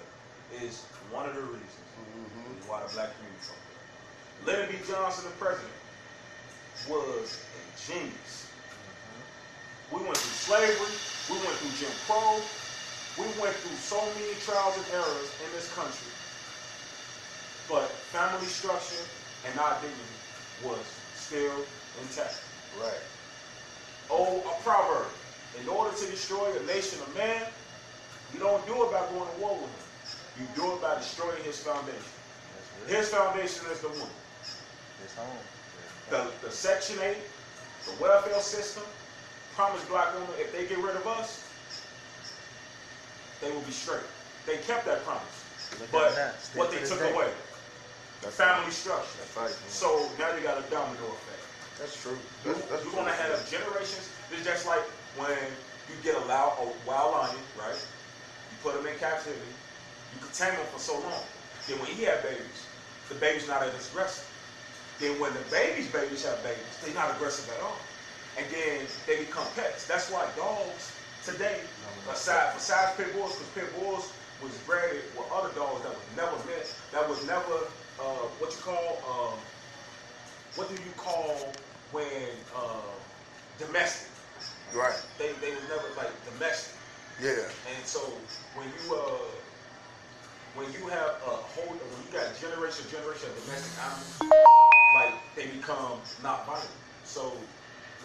is 0.64 0.84
one 1.12 1.28
of 1.30 1.36
the 1.36 1.42
reasons 1.42 1.76
Mm-hmm. 1.98 2.37
Why 2.66 2.82
the 2.82 2.90
black 2.94 3.14
community 3.14 3.54
up. 3.54 3.62
Lyndon 4.46 4.70
B. 4.74 4.82
Johnson, 4.88 5.30
the 5.30 5.36
president, 5.38 5.78
was 6.90 7.46
a 7.54 7.62
genius. 7.78 8.50
Mm-hmm. 8.50 9.98
We 9.98 10.00
went 10.04 10.18
through 10.18 10.58
slavery, 10.58 10.96
we 11.30 11.38
went 11.46 11.58
through 11.62 11.76
Jim 11.78 11.94
Crow, 12.10 12.42
we 13.18 13.26
went 13.42 13.56
through 13.62 13.78
so 13.78 13.98
many 14.14 14.34
trials 14.46 14.78
and 14.78 14.88
errors 14.94 15.30
in 15.42 15.50
this 15.54 15.74
country. 15.74 16.12
But 17.68 17.90
family 18.14 18.46
structure 18.48 19.04
and 19.50 19.60
our 19.60 19.74
dignity 19.82 20.18
was 20.64 20.80
still 21.16 21.66
intact. 22.02 22.42
Right. 22.80 23.04
Oh, 24.10 24.40
a 24.40 24.64
proverb. 24.64 25.08
In 25.60 25.68
order 25.68 25.96
to 25.98 26.06
destroy 26.06 26.46
a 26.56 26.64
nation 26.66 27.02
of 27.02 27.14
man, 27.16 27.42
you 28.34 28.40
don't 28.40 28.66
do 28.68 28.86
it 28.86 28.92
by 28.92 29.02
going 29.12 29.28
to 29.28 29.38
war 29.42 29.56
with 29.56 29.68
him. 29.68 29.88
You 30.40 30.46
do 30.56 30.74
it 30.74 30.82
by 30.82 30.96
destroying 30.96 31.44
his 31.44 31.60
foundation. 31.60 32.14
His 32.88 33.10
foundation 33.10 33.66
is 33.72 33.82
the 33.82 33.90
woman. 33.90 34.08
It's 35.04 35.16
home. 35.16 35.28
The, 36.10 36.32
the 36.42 36.52
Section 36.52 36.98
8, 37.02 37.18
the 37.86 38.02
welfare 38.02 38.40
system, 38.40 38.84
promise 39.56 39.84
black 39.86 40.14
women 40.14 40.30
if 40.40 40.52
they 40.54 40.66
get 40.68 40.78
rid 40.78 40.96
of 40.96 41.06
us, 41.08 41.44
they 43.42 43.52
will 43.52 43.62
be 43.62 43.72
straight. 43.72 44.08
They 44.46 44.58
kept 44.64 44.86
that 44.86 45.04
promise. 45.04 45.44
Look 45.80 45.92
But. 45.92 46.16
What 46.56 46.72
they 46.72 46.80
took 46.88 47.00
day. 47.00 47.12
away, 47.14 47.30
the 48.22 48.30
family 48.30 48.72
structure. 48.72 49.20
Right. 49.36 49.52
So 49.68 50.10
now 50.18 50.32
they 50.34 50.42
got 50.42 50.58
a 50.58 50.66
domino 50.72 51.04
effect. 51.04 51.44
That's 51.80 52.02
true. 52.02 52.18
You, 52.46 52.54
That's, 52.54 52.66
that's 52.72 52.84
you're 52.86 52.94
gonna 52.94 53.12
have 53.12 53.50
generations. 53.52 54.10
It's 54.32 54.46
just 54.46 54.66
like 54.66 54.82
when 55.20 55.38
you 55.90 55.96
get 56.04 56.16
a, 56.16 56.26
loud, 56.26 56.58
a 56.64 56.88
wild 56.88 57.12
lion, 57.12 57.36
right? 57.60 57.76
You 57.76 58.56
put 58.64 58.80
him 58.80 58.88
in 58.88 58.98
captivity. 58.98 59.54
You 60.16 60.20
can 60.24 60.32
tame 60.32 60.56
him 60.56 60.66
for 60.72 60.80
so 60.80 60.94
long. 61.00 61.24
Then 61.68 61.78
when 61.80 61.92
he 61.92 62.04
have 62.04 62.24
babies, 62.24 62.67
the 63.10 63.16
baby's 63.16 63.48
not 63.48 63.64
as 63.64 63.90
aggressive. 63.90 64.26
Then 65.00 65.20
when 65.20 65.34
the 65.34 65.42
baby's 65.52 65.92
babies 65.92 66.26
have 66.26 66.42
babies, 66.44 66.80
they're 66.84 66.94
not 66.94 67.16
aggressive 67.16 67.54
at 67.56 67.62
all. 67.62 67.78
And 68.38 68.46
then 68.52 68.88
they 69.06 69.26
become 69.26 69.46
pets. 69.56 69.88
That's 69.88 70.12
why 70.12 70.28
dogs 70.36 70.92
today, 71.24 71.62
aside 72.10 72.54
besides 72.54 72.96
pit 72.98 73.14
bulls, 73.14 73.34
because 73.38 73.52
pit 73.54 73.80
bulls 73.80 74.14
was 74.42 74.54
bred 74.66 75.04
with 75.16 75.28
other 75.32 75.54
dogs 75.56 75.84
that 75.84 75.94
was 75.94 76.06
never 76.16 76.38
meant, 76.46 76.68
that 76.92 77.08
was 77.08 77.26
never 77.26 77.74
uh, 78.00 78.30
what 78.40 78.52
you 78.52 78.62
call 78.62 79.02
um, 79.06 79.40
what 80.56 80.70
do 80.70 80.76
you 80.76 80.92
call 80.98 81.54
when 81.92 82.46
uh, 82.56 82.98
domestic? 83.58 84.10
Right. 84.74 84.94
They 85.18 85.34
they 85.42 85.54
was 85.54 85.64
never 85.70 85.88
like 85.96 86.12
domestic. 86.26 86.76
Yeah. 87.22 87.50
And 87.76 87.86
so 87.86 88.00
when 88.54 88.68
you 88.70 88.96
uh 88.96 89.37
when 90.58 90.74
you 90.74 90.90
have 90.90 91.22
a 91.22 91.38
whole, 91.46 91.78
when 91.78 92.02
you 92.02 92.10
got 92.10 92.34
generation, 92.42 92.82
generation 92.90 93.30
of 93.30 93.38
domestic 93.46 93.78
animals, 93.78 94.18
like 94.98 95.14
they 95.38 95.54
become 95.54 96.02
not 96.26 96.50
vital. 96.50 96.66
So 97.06 97.38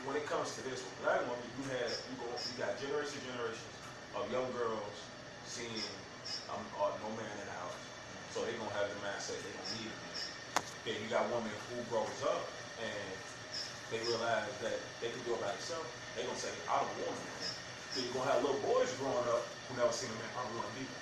when 0.04 0.20
it 0.20 0.28
comes 0.28 0.52
to 0.56 0.60
this 0.68 0.84
black 1.00 1.24
women, 1.24 1.48
you 1.56 1.64
had 1.72 1.88
you 2.12 2.14
go, 2.20 2.28
you 2.28 2.60
got 2.60 2.76
generation, 2.76 3.24
generations 3.24 3.72
of 4.12 4.28
young 4.28 4.52
girls 4.52 5.08
seeing 5.48 5.80
um, 6.52 6.68
uh, 6.76 6.92
no 7.00 7.08
man 7.16 7.32
in 7.40 7.48
the 7.48 7.56
house, 7.56 7.88
so 8.28 8.44
they 8.44 8.52
gonna 8.60 8.76
have 8.76 8.92
the 8.92 9.00
mindset 9.00 9.40
they 9.40 9.56
don't 9.56 9.72
need 9.72 9.88
a 9.88 9.96
man. 10.04 10.20
Then 10.84 11.00
you 11.00 11.08
got 11.08 11.32
women 11.32 11.56
who 11.72 11.80
grows 11.88 12.20
up 12.20 12.52
and 12.76 13.16
they 13.88 14.04
realize 14.04 14.52
that 14.60 14.76
they 15.00 15.08
can 15.08 15.24
do 15.24 15.34
it 15.34 15.40
by 15.40 15.56
themselves. 15.56 15.88
They 16.12 16.28
gonna 16.28 16.36
say, 16.36 16.52
I 16.68 16.84
don't 16.84 17.00
want 17.00 17.16
a 17.16 17.24
man. 17.32 17.48
Then 17.96 18.04
you're 18.04 18.12
gonna 18.12 18.28
have 18.28 18.44
little 18.44 18.60
boys 18.60 18.92
growing 19.00 19.24
up 19.24 19.56
who 19.68 19.76
never 19.76 19.92
seen 19.92 20.12
a 20.12 20.18
man. 20.20 20.28
I 20.36 20.44
don't 20.44 20.56
want 20.60 20.68
to 20.68 20.76
be. 20.76 21.01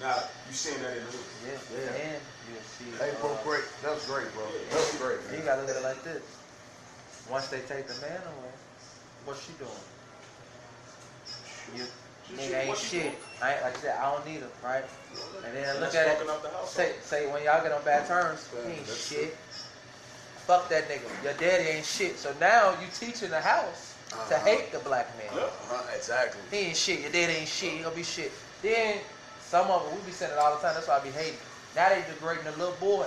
Now 0.00 0.16
you 0.48 0.52
seeing 0.54 0.80
that 0.82 0.96
in 0.96 1.04
the 1.04 1.10
news. 1.12 1.28
Yeah, 1.44 1.78
Yeah. 1.78 2.02
and 2.14 2.22
you 2.50 2.56
see. 2.78 2.90
Hey, 2.98 3.12
bro, 3.20 3.30
uh, 3.32 3.42
great. 3.44 3.64
That 3.82 3.94
was 3.94 4.04
great, 4.06 4.32
bro. 4.34 4.44
That 4.70 4.76
was 4.76 4.94
great, 4.98 5.24
Man. 5.30 5.38
You 5.38 5.44
gotta 5.44 5.60
look 5.62 5.70
at 5.70 5.76
it 5.76 5.82
like 5.82 6.02
this. 6.04 6.22
Once 7.30 7.48
they 7.48 7.60
take 7.60 7.86
the 7.88 7.94
man 8.04 8.20
away, 8.20 8.52
what's 9.24 9.40
she 9.46 9.52
doing? 9.58 9.70
You 11.74 11.84
nigga 12.36 12.68
ain't 12.68 12.76
shit. 12.78 13.02
doing? 13.02 13.14
I 13.42 13.54
ain't 13.54 13.62
like 13.62 13.76
I 13.78 13.80
said, 13.80 13.96
I 13.98 14.12
don't 14.12 14.26
need 14.26 14.40
him, 14.40 14.50
right? 14.62 14.84
And 15.46 15.56
then 15.56 15.80
look 15.80 15.94
at 15.94 16.06
fucking 16.08 16.28
it. 16.28 16.30
up 16.30 16.42
the 16.42 16.48
household. 16.48 16.68
Say 16.68 16.92
say 17.02 17.32
when 17.32 17.42
y'all 17.44 17.62
get 17.62 17.72
on 17.72 17.84
bad 17.84 18.06
terms, 18.06 18.48
he 18.66 18.72
ain't 18.72 18.86
That's 18.86 19.06
shit. 19.08 19.36
Fuck 20.46 20.68
that 20.68 20.88
nigga. 20.88 21.08
Your 21.24 21.32
daddy 21.34 21.64
ain't 21.68 21.86
shit. 21.86 22.18
So 22.18 22.34
now 22.40 22.72
you 22.72 22.86
teaching 22.98 23.30
the 23.30 23.40
house 23.40 23.94
to 24.10 24.16
Uh-huh. 24.36 24.44
hate 24.44 24.72
the 24.72 24.78
black 24.80 25.08
man. 25.18 25.42
Uh-huh, 25.42 25.82
exactly. 25.96 26.40
He 26.50 26.66
ain't 26.68 26.76
shit. 26.76 27.00
Your 27.00 27.10
dad 27.10 27.30
ain't 27.30 27.48
shit. 27.48 27.72
He 27.72 27.78
gonna 27.78 27.94
be 27.94 28.02
shit. 28.02 28.30
Then 28.60 28.98
some 29.54 29.70
of 29.70 29.86
them, 29.86 29.94
we 29.94 30.10
be 30.10 30.10
saying 30.10 30.34
it 30.34 30.38
all 30.42 30.50
the 30.50 30.58
time. 30.58 30.74
That's 30.74 30.90
why 30.90 30.98
I 30.98 31.06
be 31.06 31.14
hating. 31.14 31.38
Now 31.78 31.86
they 31.86 32.02
degrading 32.10 32.42
the 32.42 32.58
little 32.58 32.74
boy. 32.82 33.06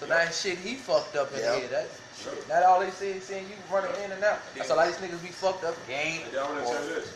So 0.00 0.08
now 0.08 0.24
shit, 0.32 0.56
he 0.56 0.80
fucked 0.80 1.20
up 1.20 1.28
in 1.36 1.44
Yeah. 1.44 1.52
the 1.52 1.68
head. 1.68 1.68
That 1.68 1.88
shit. 2.16 2.48
Not 2.48 2.64
all 2.64 2.80
they 2.80 2.88
see 2.96 3.20
is 3.20 3.28
seeing 3.28 3.44
you 3.44 3.60
running 3.68 3.92
in 4.00 4.08
and 4.08 4.24
out. 4.24 4.40
That's 4.56 4.72
a 4.72 4.74
lot 4.74 4.88
of 4.88 4.96
these 4.96 5.04
niggas 5.04 5.20
be 5.20 5.28
fucked 5.28 5.68
up. 5.68 5.76
Game. 5.86 6.24
And 6.24 6.32
I 6.32 6.48
want 6.48 6.64
to 6.64 6.72
tell 6.72 6.80
you 6.80 6.96
this: 6.96 7.12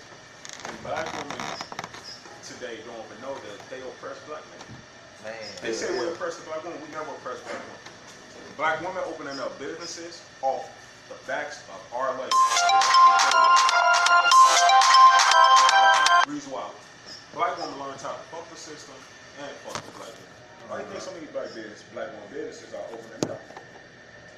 black 0.85 1.09
women 1.09 1.41
today 2.45 2.85
don't 2.85 3.01
even 3.01 3.17
know 3.25 3.33
that 3.33 3.57
they 3.73 3.81
oppress 3.81 4.21
black 4.29 4.45
men. 4.53 4.61
Man. 5.25 5.41
They 5.65 5.73
say 5.73 5.89
we 5.97 6.13
oppress 6.13 6.37
the 6.37 6.45
black 6.45 6.61
woman. 6.61 6.77
We 6.85 6.93
never 6.93 7.09
oppress 7.17 7.41
black 7.49 7.57
women. 7.57 7.81
Black 8.61 8.77
women 8.85 9.01
opening 9.09 9.41
up 9.41 9.57
businesses 9.57 10.21
off 10.45 10.69
the 11.09 11.17
backs 11.25 11.65
of 11.73 11.81
our 11.97 12.13
labor. 12.13 12.29
Reason 16.29 16.53
why. 16.53 16.69
Black 17.37 17.53
women 17.61 17.77
learn 17.77 17.93
how 18.01 18.17
to 18.17 18.25
fuck 18.33 18.49
the 18.49 18.57
system 18.57 18.97
and 19.45 19.53
fuck 19.61 19.77
the 19.85 19.93
black 20.01 20.09
women. 20.09 20.33
Why 20.73 20.81
do 20.81 20.89
you 20.89 20.97
think 20.97 21.05
so 21.05 21.13
many 21.13 21.29
black 21.37 21.53
business, 21.53 21.85
black 21.93 22.09
women 22.17 22.33
businesses 22.33 22.73
are 22.73 22.89
opening 22.89 23.29
up? 23.29 23.45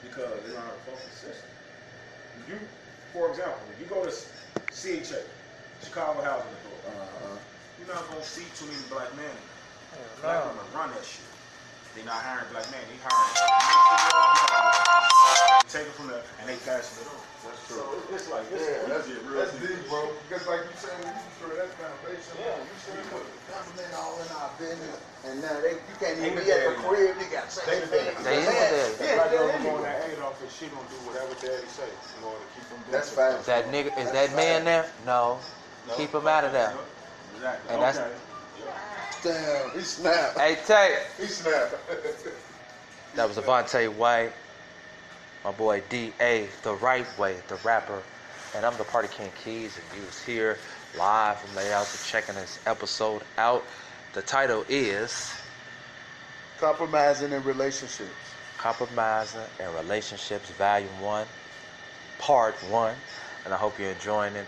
Because 0.03 0.35
they 0.43 0.51
learn 0.51 0.67
how 0.67 0.75
to 0.75 0.83
fuck 0.83 0.99
the 0.99 1.15
system. 1.15 1.47
You, 2.51 2.59
for 3.15 3.31
example, 3.31 3.63
if 3.71 3.79
you 3.79 3.87
go 3.87 4.03
to 4.03 4.11
CHA, 4.75 5.23
Chicago 5.79 6.27
Housing 6.27 6.51
Authority, 6.59 6.91
Uh-huh. 6.91 7.39
you're 7.79 7.87
not 7.87 8.03
gonna 8.11 8.27
see 8.27 8.43
too 8.59 8.67
many 8.67 8.83
black 8.91 9.15
men. 9.15 9.31
Black 10.19 10.43
No. 10.43 10.51
women 10.51 10.67
run 10.75 10.91
that 10.91 11.07
shit. 11.07 11.23
They're 11.95 12.03
not 12.05 12.19
hiring 12.19 12.51
black 12.51 12.67
men. 12.75 12.83
They 12.91 12.99
hiring. 12.99 13.31
Take 15.71 15.87
it 15.87 15.95
from 15.95 16.09
there 16.11 16.23
and 16.43 16.49
they 16.51 16.57
passing 16.67 16.99
it 17.07 17.15
on. 17.15 17.23
That's 17.45 17.61
So 17.71 17.75
true. 17.79 18.03
it's, 18.15 18.25
it's 18.25 18.29
like 18.33 18.47
it's, 18.53 18.65
Yeah, 18.67 18.83
we 18.83 18.91
that's, 18.91 19.07
get 19.09 19.23
real 19.25 19.39
that's 19.39 19.53
deep. 19.59 19.69
deep, 19.69 19.89
bro. 19.89 20.11
Because 20.27 20.45
like 20.49 20.63
you 20.67 20.75
said, 20.79 20.95
when 20.99 21.15
you 21.15 21.23
destroy 21.29 21.53
that 21.61 21.71
foundation, 21.79 22.33
Yeah, 22.39 22.59
you 22.59 22.67
you 22.67 22.77
see 22.83 22.93
sure 22.99 23.07
put 23.15 23.23
do. 23.23 23.31
the 23.31 23.43
government 23.53 23.91
all 23.95 24.15
in 24.19 24.29
our 24.39 24.51
business, 24.59 24.99
and 25.29 25.35
now 25.45 25.57
they 25.63 25.75
you 25.79 25.97
can't 26.03 26.19
even 26.19 26.35
the 26.35 26.43
be 26.43 26.51
at 26.51 26.61
the 26.67 26.75
daddy. 26.75 26.83
crib. 26.83 27.15
You 27.23 27.29
got 27.31 27.47
to 27.47 27.53
say, 27.55 27.63
They 27.69 27.79
the 27.79 27.89
daddy. 27.95 28.15
They 28.27 28.39
is 28.43 28.49
the 28.49 28.59
daddy. 28.59 28.95
Yeah, 28.99 29.15
Black 29.19 29.31
girl 29.31 29.47
yeah, 29.47 29.53
gonna 29.55 29.65
go 29.71 29.75
in 29.79 29.83
yeah. 29.87 29.93
that 29.95 30.11
aid 30.11 30.21
office, 30.27 30.51
she 30.59 30.67
gonna 30.73 30.91
do 30.91 30.99
whatever 31.07 31.33
daddy 31.39 31.69
say 31.71 31.89
in 31.89 32.21
order 32.27 32.43
to 32.43 32.49
keep 32.59 32.67
them 32.69 32.79
doing 32.83 32.93
That's 32.93 33.11
it. 33.13 33.19
fine. 33.19 33.35
Is 33.39 33.47
that 33.47 33.65
nigga? 33.71 33.91
Is 34.03 34.11
that 34.13 34.29
man 34.35 34.65
there? 34.67 34.87
No. 35.07 35.39
No. 35.87 35.95
Keep 35.95 36.13
him 36.19 36.27
out 36.27 36.45
of 36.45 36.53
there. 36.53 36.75
Exactly. 37.39 37.71
And 37.73 37.79
that's- 37.83 37.99
okay. 38.03 38.13
Yeah. 38.59 38.75
Damn, 39.23 39.71
he 39.79 39.81
snapped. 39.87 40.39
Hey 40.39 40.59
Tay. 40.67 40.99
He 41.19 41.27
snapped. 41.27 41.75
That 43.15 43.27
was 43.29 43.37
Devontae 43.39 43.93
White, 43.95 44.33
my 45.45 45.53
boy 45.53 45.83
D.A., 45.89 46.49
the 46.63 46.75
right 46.75 47.07
way, 47.19 47.37
the 47.49 47.57
rapper. 47.57 48.03
And 48.55 48.65
I'm 48.65 48.77
the 48.79 48.85
Party 48.85 49.09
King 49.09 49.31
Keys, 49.43 49.77
and 49.77 50.01
you 50.01 50.07
was 50.07 50.23
here 50.23 50.59
live 50.97 51.39
from 51.39 51.55
Layout 51.57 51.87
for 51.87 52.11
checking 52.11 52.35
this 52.35 52.59
episode 52.67 53.23
out. 53.37 53.65
The 54.15 54.23
title 54.23 54.65
is 54.69 55.33
Compromising 56.59 57.31
in 57.33 57.45
relationships. 57.45 58.11
Compromising 58.57 59.43
in 59.61 59.73
Relationships, 59.75 60.51
Volume 60.51 61.01
1, 61.01 61.27
Part 62.19 62.57
1. 62.69 62.95
And 63.45 63.55
I 63.55 63.57
hope 63.57 63.79
you're 63.79 63.93
enjoying 63.93 64.35
it. 64.35 64.47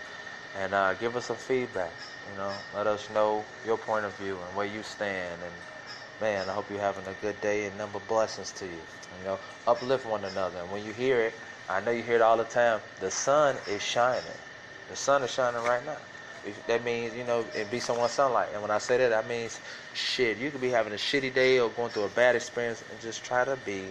And 0.59 0.73
uh, 0.73 0.93
give 0.95 1.15
us 1.15 1.27
some 1.27 1.37
feedback. 1.37 1.93
You 2.29 2.37
know, 2.37 2.51
let 2.75 2.85
us 2.85 3.09
know 3.11 3.45
your 3.65 3.77
point 3.77 4.03
of 4.03 4.13
view 4.15 4.33
and 4.33 4.55
where 4.57 4.65
you 4.65 4.83
stand. 4.83 5.39
And 5.41 5.53
man, 6.21 6.49
I 6.49 6.53
hope 6.53 6.69
you're 6.69 6.79
having 6.79 7.07
a 7.07 7.13
good 7.15 7.41
day 7.41 7.65
and 7.65 7.77
number 7.77 7.99
blessings 7.99 8.51
to 8.53 8.65
you. 8.67 8.81
You 9.17 9.25
know, 9.25 9.39
uplift 9.67 10.05
one 10.05 10.23
another. 10.23 10.59
And 10.59 10.71
when 10.71 10.83
you 10.85 10.93
hear 10.93 11.19
it, 11.21 11.33
I 11.67 11.81
know 11.81 11.91
you 11.91 12.03
hear 12.03 12.15
it 12.15 12.21
all 12.21 12.37
the 12.37 12.45
time. 12.45 12.81
The 12.99 13.11
sun 13.11 13.57
is 13.67 13.81
shining. 13.81 14.21
The 14.87 14.95
sun 14.95 15.23
is 15.23 15.31
shining 15.31 15.61
right 15.63 15.83
now. 15.85 15.97
If- 16.45 16.65
That 16.67 16.83
means, 16.83 17.15
you 17.15 17.23
know, 17.23 17.47
it 17.55 17.69
be 17.71 17.79
someone's 17.79 18.11
sunlight. 18.11 18.49
And 18.53 18.61
when 18.61 18.71
I 18.71 18.77
say 18.77 18.97
that, 18.97 19.09
that 19.09 19.27
means 19.27 19.59
shit. 19.93 20.37
You 20.37 20.51
could 20.51 20.61
be 20.61 20.69
having 20.69 20.93
a 20.93 20.97
shitty 20.97 21.33
day 21.33 21.59
or 21.59 21.69
going 21.69 21.89
through 21.89 22.03
a 22.03 22.09
bad 22.09 22.35
experience 22.35 22.83
and 22.89 22.99
just 22.99 23.23
try 23.25 23.43
to 23.43 23.55
be, 23.57 23.89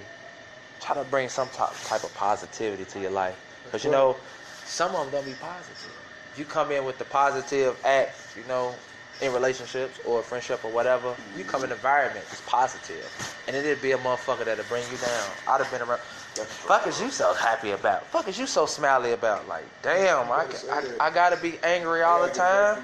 try 0.80 0.94
to 0.94 1.04
bring 1.04 1.28
some 1.28 1.48
type, 1.48 1.72
type 1.84 2.04
of 2.04 2.14
positivity 2.14 2.84
to 2.86 3.00
your 3.00 3.10
life. 3.10 3.38
Because, 3.64 3.84
you 3.84 3.90
know, 3.90 4.20
some 4.64 4.94
of 4.94 5.04
them 5.10 5.12
don't 5.12 5.26
be 5.26 5.34
positive. 5.34 5.90
If 6.32 6.38
you 6.38 6.44
come 6.44 6.70
in 6.70 6.84
with 6.84 6.98
the 6.98 7.04
positive 7.04 7.76
act, 7.84 8.36
you 8.36 8.44
know, 8.44 8.74
in 9.22 9.32
relationships 9.32 10.00
or 10.04 10.22
friendship 10.22 10.64
or 10.64 10.70
whatever, 10.70 11.14
you 11.36 11.44
come 11.44 11.62
in 11.62 11.70
an 11.70 11.76
environment 11.76 12.24
that's 12.28 12.40
positive. 12.42 13.06
And 13.46 13.56
it'd 13.56 13.82
be 13.82 13.92
a 13.92 13.98
motherfucker 13.98 14.44
that'll 14.44 14.64
bring 14.64 14.84
you 14.90 14.96
down. 14.98 15.30
I'd 15.48 15.60
have 15.60 15.70
been 15.70 15.82
around. 15.82 16.00
Fuck 16.00 16.86
is 16.86 17.00
you 17.00 17.10
so 17.10 17.34
happy 17.34 17.72
about? 17.72 18.06
Fuck 18.06 18.28
is 18.28 18.38
you 18.38 18.46
so 18.46 18.64
smiley 18.64 19.12
about? 19.12 19.46
Like, 19.48 19.64
damn, 19.82 20.30
I, 20.30 20.46
I, 20.70 20.82
I 21.00 21.10
gotta 21.10 21.36
be 21.36 21.58
angry 21.62 22.02
all 22.02 22.22
the 22.22 22.32
time. 22.32 22.82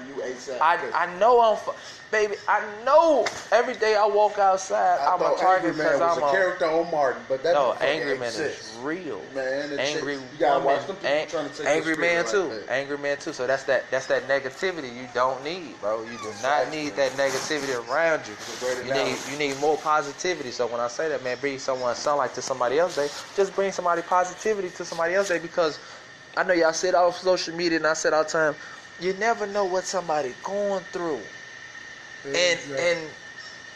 I, 0.61 0.77
I 0.93 1.17
know 1.17 1.39
I'm, 1.41 1.57
fu- 1.57 1.71
baby. 2.11 2.35
I 2.47 2.83
know 2.83 3.25
every 3.51 3.73
day 3.75 3.95
I 3.95 4.05
walk 4.05 4.37
outside, 4.39 4.99
I 4.99 5.13
I'm 5.13 5.21
a 5.21 5.35
target 5.37 5.69
Angry 5.71 5.83
because 5.83 6.01
I'm 6.01 6.23
a 6.23 6.27
a. 6.27 6.31
character 6.31 6.65
on 6.65 6.91
Martin, 6.91 7.23
but 7.27 7.43
that 7.43 7.53
No, 7.53 7.73
Angry 7.73 8.17
Man 8.17 8.27
exists. 8.29 8.73
is 8.73 8.79
real. 8.79 9.21
Man, 9.33 9.79
Angry 9.79 10.15
shit- 10.15 10.21
you 10.31 10.37
gotta 10.39 10.59
woman, 10.59 10.65
watch 10.77 10.87
them 10.87 10.95
people 10.97 11.09
ang- 11.09 11.27
trying 11.27 11.49
to 11.49 11.57
take 11.57 11.67
Angry 11.67 11.95
Man 11.95 12.25
spirit 12.25 12.49
too. 12.49 12.55
like 12.57 12.65
that. 12.67 12.73
Angry 12.73 12.97
Man 12.97 13.17
too. 13.17 13.33
So 13.33 13.47
that's 13.47 13.63
that. 13.65 13.91
That's 13.91 14.05
that 14.07 14.27
negativity 14.27 14.95
you 14.95 15.07
don't 15.13 15.43
need, 15.43 15.79
bro. 15.79 16.03
You 16.03 16.17
do 16.17 16.33
not 16.41 16.69
need 16.71 16.95
that 16.95 17.11
negativity 17.13 17.75
around 17.75 18.27
you. 18.27 18.33
It's 18.33 18.49
a 18.49 18.57
great 18.57 18.77
You 18.77 18.83
need 18.85 18.91
analogy. 18.91 19.31
you 19.31 19.37
need 19.37 19.57
more 19.57 19.77
positivity. 19.77 20.51
So 20.51 20.67
when 20.67 20.79
I 20.79 20.87
say 20.87 21.09
that, 21.09 21.23
man, 21.23 21.39
bring 21.39 21.59
someone 21.59 21.95
sunlight 21.95 22.33
to 22.35 22.41
somebody 22.41 22.79
else 22.79 22.95
day. 22.95 23.09
Just 23.35 23.53
bring 23.55 23.71
somebody 23.71 24.01
positivity 24.01 24.69
to 24.71 24.85
somebody 24.85 25.13
else 25.15 25.27
day 25.29 25.39
because 25.39 25.79
I 26.35 26.43
know 26.43 26.53
y'all 26.53 26.73
said 26.73 26.93
off 26.95 27.17
social 27.17 27.55
media 27.55 27.77
and 27.77 27.87
I 27.87 27.93
said 27.93 28.13
all 28.13 28.23
the 28.23 28.29
time, 28.29 28.55
you 28.99 29.13
never 29.13 29.45
know 29.47 29.65
what 29.65 29.85
somebody 29.85 30.35
going 30.43 30.85
through. 30.91 31.23
And 32.27 32.59
Exactly. 32.59 32.77
and 32.77 33.09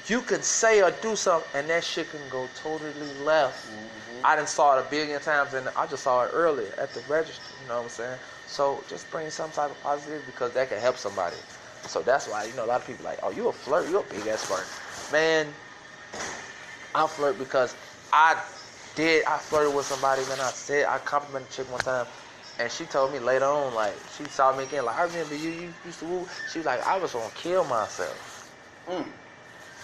you 0.07 0.21
can 0.21 0.41
say 0.41 0.81
or 0.81 0.91
do 1.01 1.15
something 1.15 1.49
and 1.53 1.69
that 1.69 1.83
shit 1.83 2.09
can 2.11 2.21
go 2.29 2.47
totally 2.55 2.91
left. 3.23 3.67
Mm-hmm. 3.67 4.25
I 4.25 4.35
done 4.35 4.47
saw 4.47 4.77
it 4.77 4.85
a 4.85 4.89
billion 4.89 5.21
times 5.21 5.53
and 5.53 5.69
I 5.75 5.85
just 5.87 6.03
saw 6.03 6.23
it 6.25 6.31
earlier 6.33 6.73
at 6.77 6.93
the 6.93 7.01
register, 7.07 7.41
you 7.61 7.67
know 7.69 7.77
what 7.77 7.83
I'm 7.83 7.89
saying? 7.89 8.19
So 8.47 8.83
just 8.89 9.09
bring 9.11 9.29
some 9.29 9.51
type 9.51 9.71
of 9.71 9.81
positive 9.81 10.23
because 10.25 10.53
that 10.53 10.69
can 10.69 10.79
help 10.79 10.97
somebody. 10.97 11.37
So 11.87 12.01
that's 12.01 12.27
why, 12.27 12.43
you 12.45 12.53
know, 12.55 12.65
a 12.65 12.67
lot 12.67 12.81
of 12.81 12.87
people 12.87 13.05
like, 13.05 13.19
oh, 13.23 13.31
you 13.31 13.47
a 13.47 13.53
flirt, 13.53 13.89
you 13.89 13.99
a 13.99 14.03
big 14.03 14.27
ass 14.27 14.43
flirt. 14.43 14.67
Man, 15.11 15.47
I 16.93 17.07
flirt 17.07 17.39
because 17.39 17.75
I 18.11 18.41
did, 18.95 19.23
I 19.25 19.37
flirted 19.37 19.73
with 19.73 19.85
somebody, 19.85 20.21
man, 20.25 20.39
I 20.41 20.51
said, 20.51 20.85
I 20.87 20.97
complimented 20.99 21.49
a 21.49 21.53
chick 21.53 21.71
one 21.71 21.79
time 21.79 22.05
and 22.59 22.71
she 22.71 22.85
told 22.85 23.11
me 23.11 23.19
later 23.19 23.45
on, 23.45 23.73
like, 23.73 23.95
she 24.17 24.25
saw 24.25 24.55
me 24.55 24.65
again, 24.65 24.85
like, 24.85 24.97
I 24.97 25.03
remember 25.03 25.35
you, 25.35 25.49
you 25.49 25.73
used 25.85 25.99
to 25.99 26.05
woo. 26.05 26.27
She 26.51 26.59
was 26.59 26.65
like, 26.65 26.85
I 26.85 26.97
was 26.99 27.13
gonna 27.13 27.31
kill 27.33 27.63
myself. 27.63 28.30
Mm. 28.87 29.05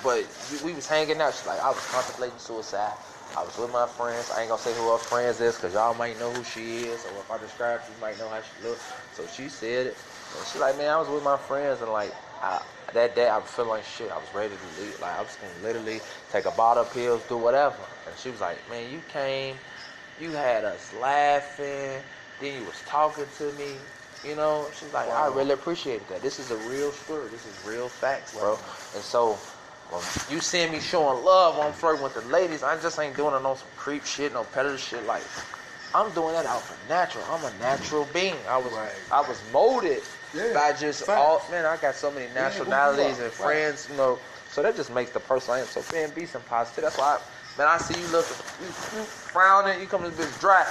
But 0.03 0.25
we- 0.63 0.73
was 0.73 0.87
hanging 0.87 1.21
out. 1.21 1.33
She's 1.33 1.45
like, 1.47 1.59
I 1.59 1.69
was 1.71 1.85
contemplating 1.87 2.37
suicide. 2.39 2.93
I 3.35 3.43
was 3.43 3.57
with 3.57 3.71
my 3.71 3.87
friends. 3.87 4.31
I 4.31 4.41
ain't 4.41 4.49
gonna 4.49 4.61
say 4.61 4.73
who 4.73 4.91
her 4.91 4.97
friends 4.97 5.41
is, 5.41 5.57
cause 5.57 5.73
y'all 5.73 5.93
might 5.93 6.19
know 6.19 6.31
who 6.31 6.43
she 6.43 6.85
is, 6.85 7.05
or 7.05 7.21
if 7.21 7.31
I 7.31 7.37
describe, 7.37 7.81
you 7.87 7.95
might 8.01 8.17
know 8.17 8.29
how 8.29 8.41
she 8.41 8.51
look. 8.63 8.79
So 9.13 9.27
she 9.27 9.49
said 9.49 9.87
it, 9.87 9.97
and 10.37 10.47
she 10.47 10.59
like, 10.59 10.77
man, 10.77 10.89
I 10.91 10.97
was 10.97 11.09
with 11.09 11.23
my 11.23 11.37
friends, 11.37 11.81
and 11.81 11.91
like, 11.91 12.13
I, 12.41 12.61
that 12.93 13.15
day 13.15 13.27
I 13.27 13.37
was 13.37 13.49
feeling 13.49 13.69
like 13.71 13.83
shit. 13.85 14.11
I 14.11 14.17
was 14.17 14.33
ready 14.33 14.55
to 14.55 14.81
leave. 14.81 14.99
Like 15.01 15.17
I 15.17 15.21
was 15.21 15.37
gonna 15.37 15.53
literally 15.63 16.01
take 16.31 16.45
a 16.45 16.51
bottle 16.51 16.83
of 16.83 16.93
pills, 16.93 17.23
do 17.29 17.37
whatever. 17.37 17.77
And 18.07 18.17
she 18.17 18.29
was 18.29 18.41
like, 18.41 18.67
man, 18.69 18.89
you 18.91 19.01
came, 19.09 19.55
you 20.19 20.31
had 20.31 20.65
us 20.65 20.93
laughing, 20.93 22.01
then 22.39 22.59
you 22.59 22.65
was 22.65 22.81
talking 22.85 23.25
to 23.37 23.51
me. 23.53 23.75
You 24.25 24.35
know, 24.35 24.67
she's 24.77 24.91
like, 24.93 25.09
I 25.09 25.27
really 25.27 25.51
appreciate 25.51 26.07
that. 26.09 26.21
This 26.21 26.39
is 26.39 26.51
a 26.51 26.57
real 26.69 26.91
story. 26.91 27.27
This 27.29 27.45
is 27.45 27.53
real 27.65 27.87
facts, 27.87 28.33
bro. 28.33 28.57
And 28.95 29.03
so 29.03 29.37
Well, 29.91 30.01
you 30.29 30.41
seeing 30.41 30.71
me 30.71 30.79
showing 30.79 31.23
love 31.23 31.57
I'm 31.59 31.71
flirting 31.71 32.03
with 32.03 32.13
the 32.15 32.21
ladies, 32.21 32.63
I 32.63 32.75
just 32.81 32.99
ain't 32.99 33.15
doing 33.15 33.33
it 33.35 33.45
on 33.45 33.55
some 33.55 33.67
creep 33.77 34.03
shit, 34.05 34.33
no 34.33 34.43
predator 34.43 34.77
shit. 34.77 35.05
Like, 35.05 35.21
I'm 35.95 36.11
doing 36.11 36.33
that 36.33 36.45
out 36.45 36.61
for 36.61 36.75
natural. 36.89 37.23
I'm 37.31 37.43
a 37.45 37.57
natural 37.59 38.07
being. 38.13 38.35
I 38.49 38.57
was 38.57 38.73
Right. 38.73 38.91
I 39.11 39.21
was 39.21 39.41
molded 39.53 40.03
Yeah, 40.33 40.51
by 40.53 40.73
just 40.73 41.05
facts. 41.05 41.17
all 41.21 41.41
man. 41.49 41.65
I 41.65 41.77
got 41.77 41.95
so 41.95 42.11
many 42.11 42.27
nationalities 42.33 43.19
are, 43.19 43.23
and 43.23 43.31
right. 43.31 43.31
friends, 43.33 43.87
you 43.89 43.95
know. 43.97 44.19
So 44.51 44.61
that 44.63 44.75
just 44.75 44.91
makes 44.93 45.11
the 45.11 45.19
person 45.21 45.53
I 45.53 45.59
am. 45.59 45.67
So 45.67 45.83
man, 45.93 46.09
be 46.15 46.25
some 46.25 46.41
positive. 46.43 46.83
That's 46.83 46.97
why, 46.97 47.15
I, 47.17 47.57
man. 47.57 47.67
I 47.67 47.77
see 47.77 47.99
you 47.99 48.07
looking, 48.07 48.35
you, 48.59 48.67
you 48.67 49.03
frowning. 49.05 49.79
You 49.79 49.85
come 49.87 50.03
to 50.03 50.09
this 50.09 50.27
bitch 50.27 50.39
dry. 50.41 50.65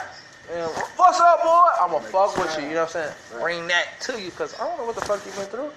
Man, 0.48 0.68
what's 0.94 1.18
up, 1.18 1.42
boy? 1.42 1.64
I'ma 1.80 1.98
fuck 1.98 2.36
with 2.36 2.56
you. 2.56 2.68
You 2.68 2.74
know 2.74 2.84
what 2.84 2.94
I'm 2.96 3.02
saying? 3.02 3.42
Bring 3.42 3.66
that 3.66 4.00
to 4.02 4.20
you, 4.20 4.30
cause 4.30 4.54
I 4.60 4.64
don't 4.64 4.78
know 4.78 4.86
what 4.86 4.94
the 4.94 5.04
fuck 5.04 5.24
you 5.26 5.32
went 5.36 5.50
through. 5.50 5.72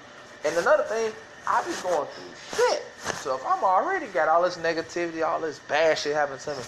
And 0.45 0.55
another 0.58 0.84
thing, 0.84 1.12
I 1.47 1.63
be 1.63 1.71
going 1.82 2.05
through 2.05 2.34
shit. 2.55 2.84
So 3.15 3.36
if 3.36 3.43
I'm 3.47 3.63
already 3.63 4.05
got 4.08 4.27
all 4.27 4.43
this 4.43 4.58
negativity, 4.58 5.25
all 5.25 5.39
this 5.39 5.58
bad 5.58 5.97
shit 5.97 6.13
happening 6.13 6.39
to 6.41 6.51
me, 6.51 6.62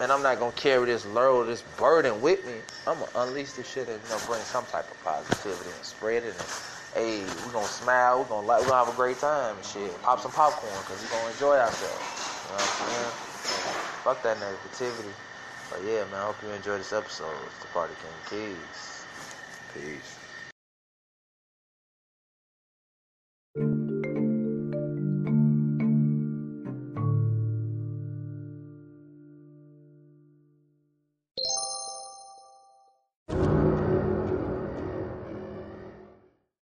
man, 0.00 0.10
I'm 0.10 0.22
not 0.22 0.38
gonna 0.38 0.52
carry 0.52 0.86
this 0.86 1.04
load, 1.04 1.48
this 1.48 1.60
burden 1.76 2.22
with 2.22 2.44
me. 2.46 2.54
I'm 2.86 2.98
gonna 2.98 3.28
unleash 3.28 3.52
this 3.52 3.70
shit 3.70 3.86
and 3.86 4.00
you 4.02 4.08
know 4.08 4.18
bring 4.26 4.40
some 4.40 4.64
type 4.66 4.90
of 4.90 5.04
positivity 5.04 5.68
and 5.76 5.84
spread 5.84 6.22
it. 6.24 6.32
And 6.32 6.48
hey, 6.94 7.20
we 7.20 7.52
gonna 7.52 7.66
smile, 7.66 8.22
we 8.22 8.28
gonna 8.30 8.46
like, 8.46 8.62
we 8.62 8.68
gonna 8.68 8.86
have 8.86 8.94
a 8.94 8.96
great 8.96 9.18
time 9.18 9.56
and 9.56 9.66
shit. 9.66 9.92
Pop 10.00 10.20
some 10.20 10.32
popcorn 10.32 10.72
because 10.80 11.02
we 11.02 11.08
gonna 11.10 11.30
enjoy 11.30 11.58
ourselves. 11.58 12.00
You 12.48 12.56
know 12.56 12.56
what 12.56 12.64
I'm 12.64 12.88
saying? 12.88 13.12
Fuck 14.08 14.22
that 14.22 14.38
negativity. 14.38 15.12
But 15.72 15.84
yeah, 15.84 16.04
man, 16.04 16.20
I 16.20 16.26
hope 16.26 16.36
you 16.42 16.50
enjoy 16.50 16.76
this 16.76 16.92
episode. 16.92 17.32
It's 17.46 17.58
the 17.60 17.66
Party 17.68 17.94
King 18.02 18.12
Keys. 18.28 19.06
Peace. 19.72 20.21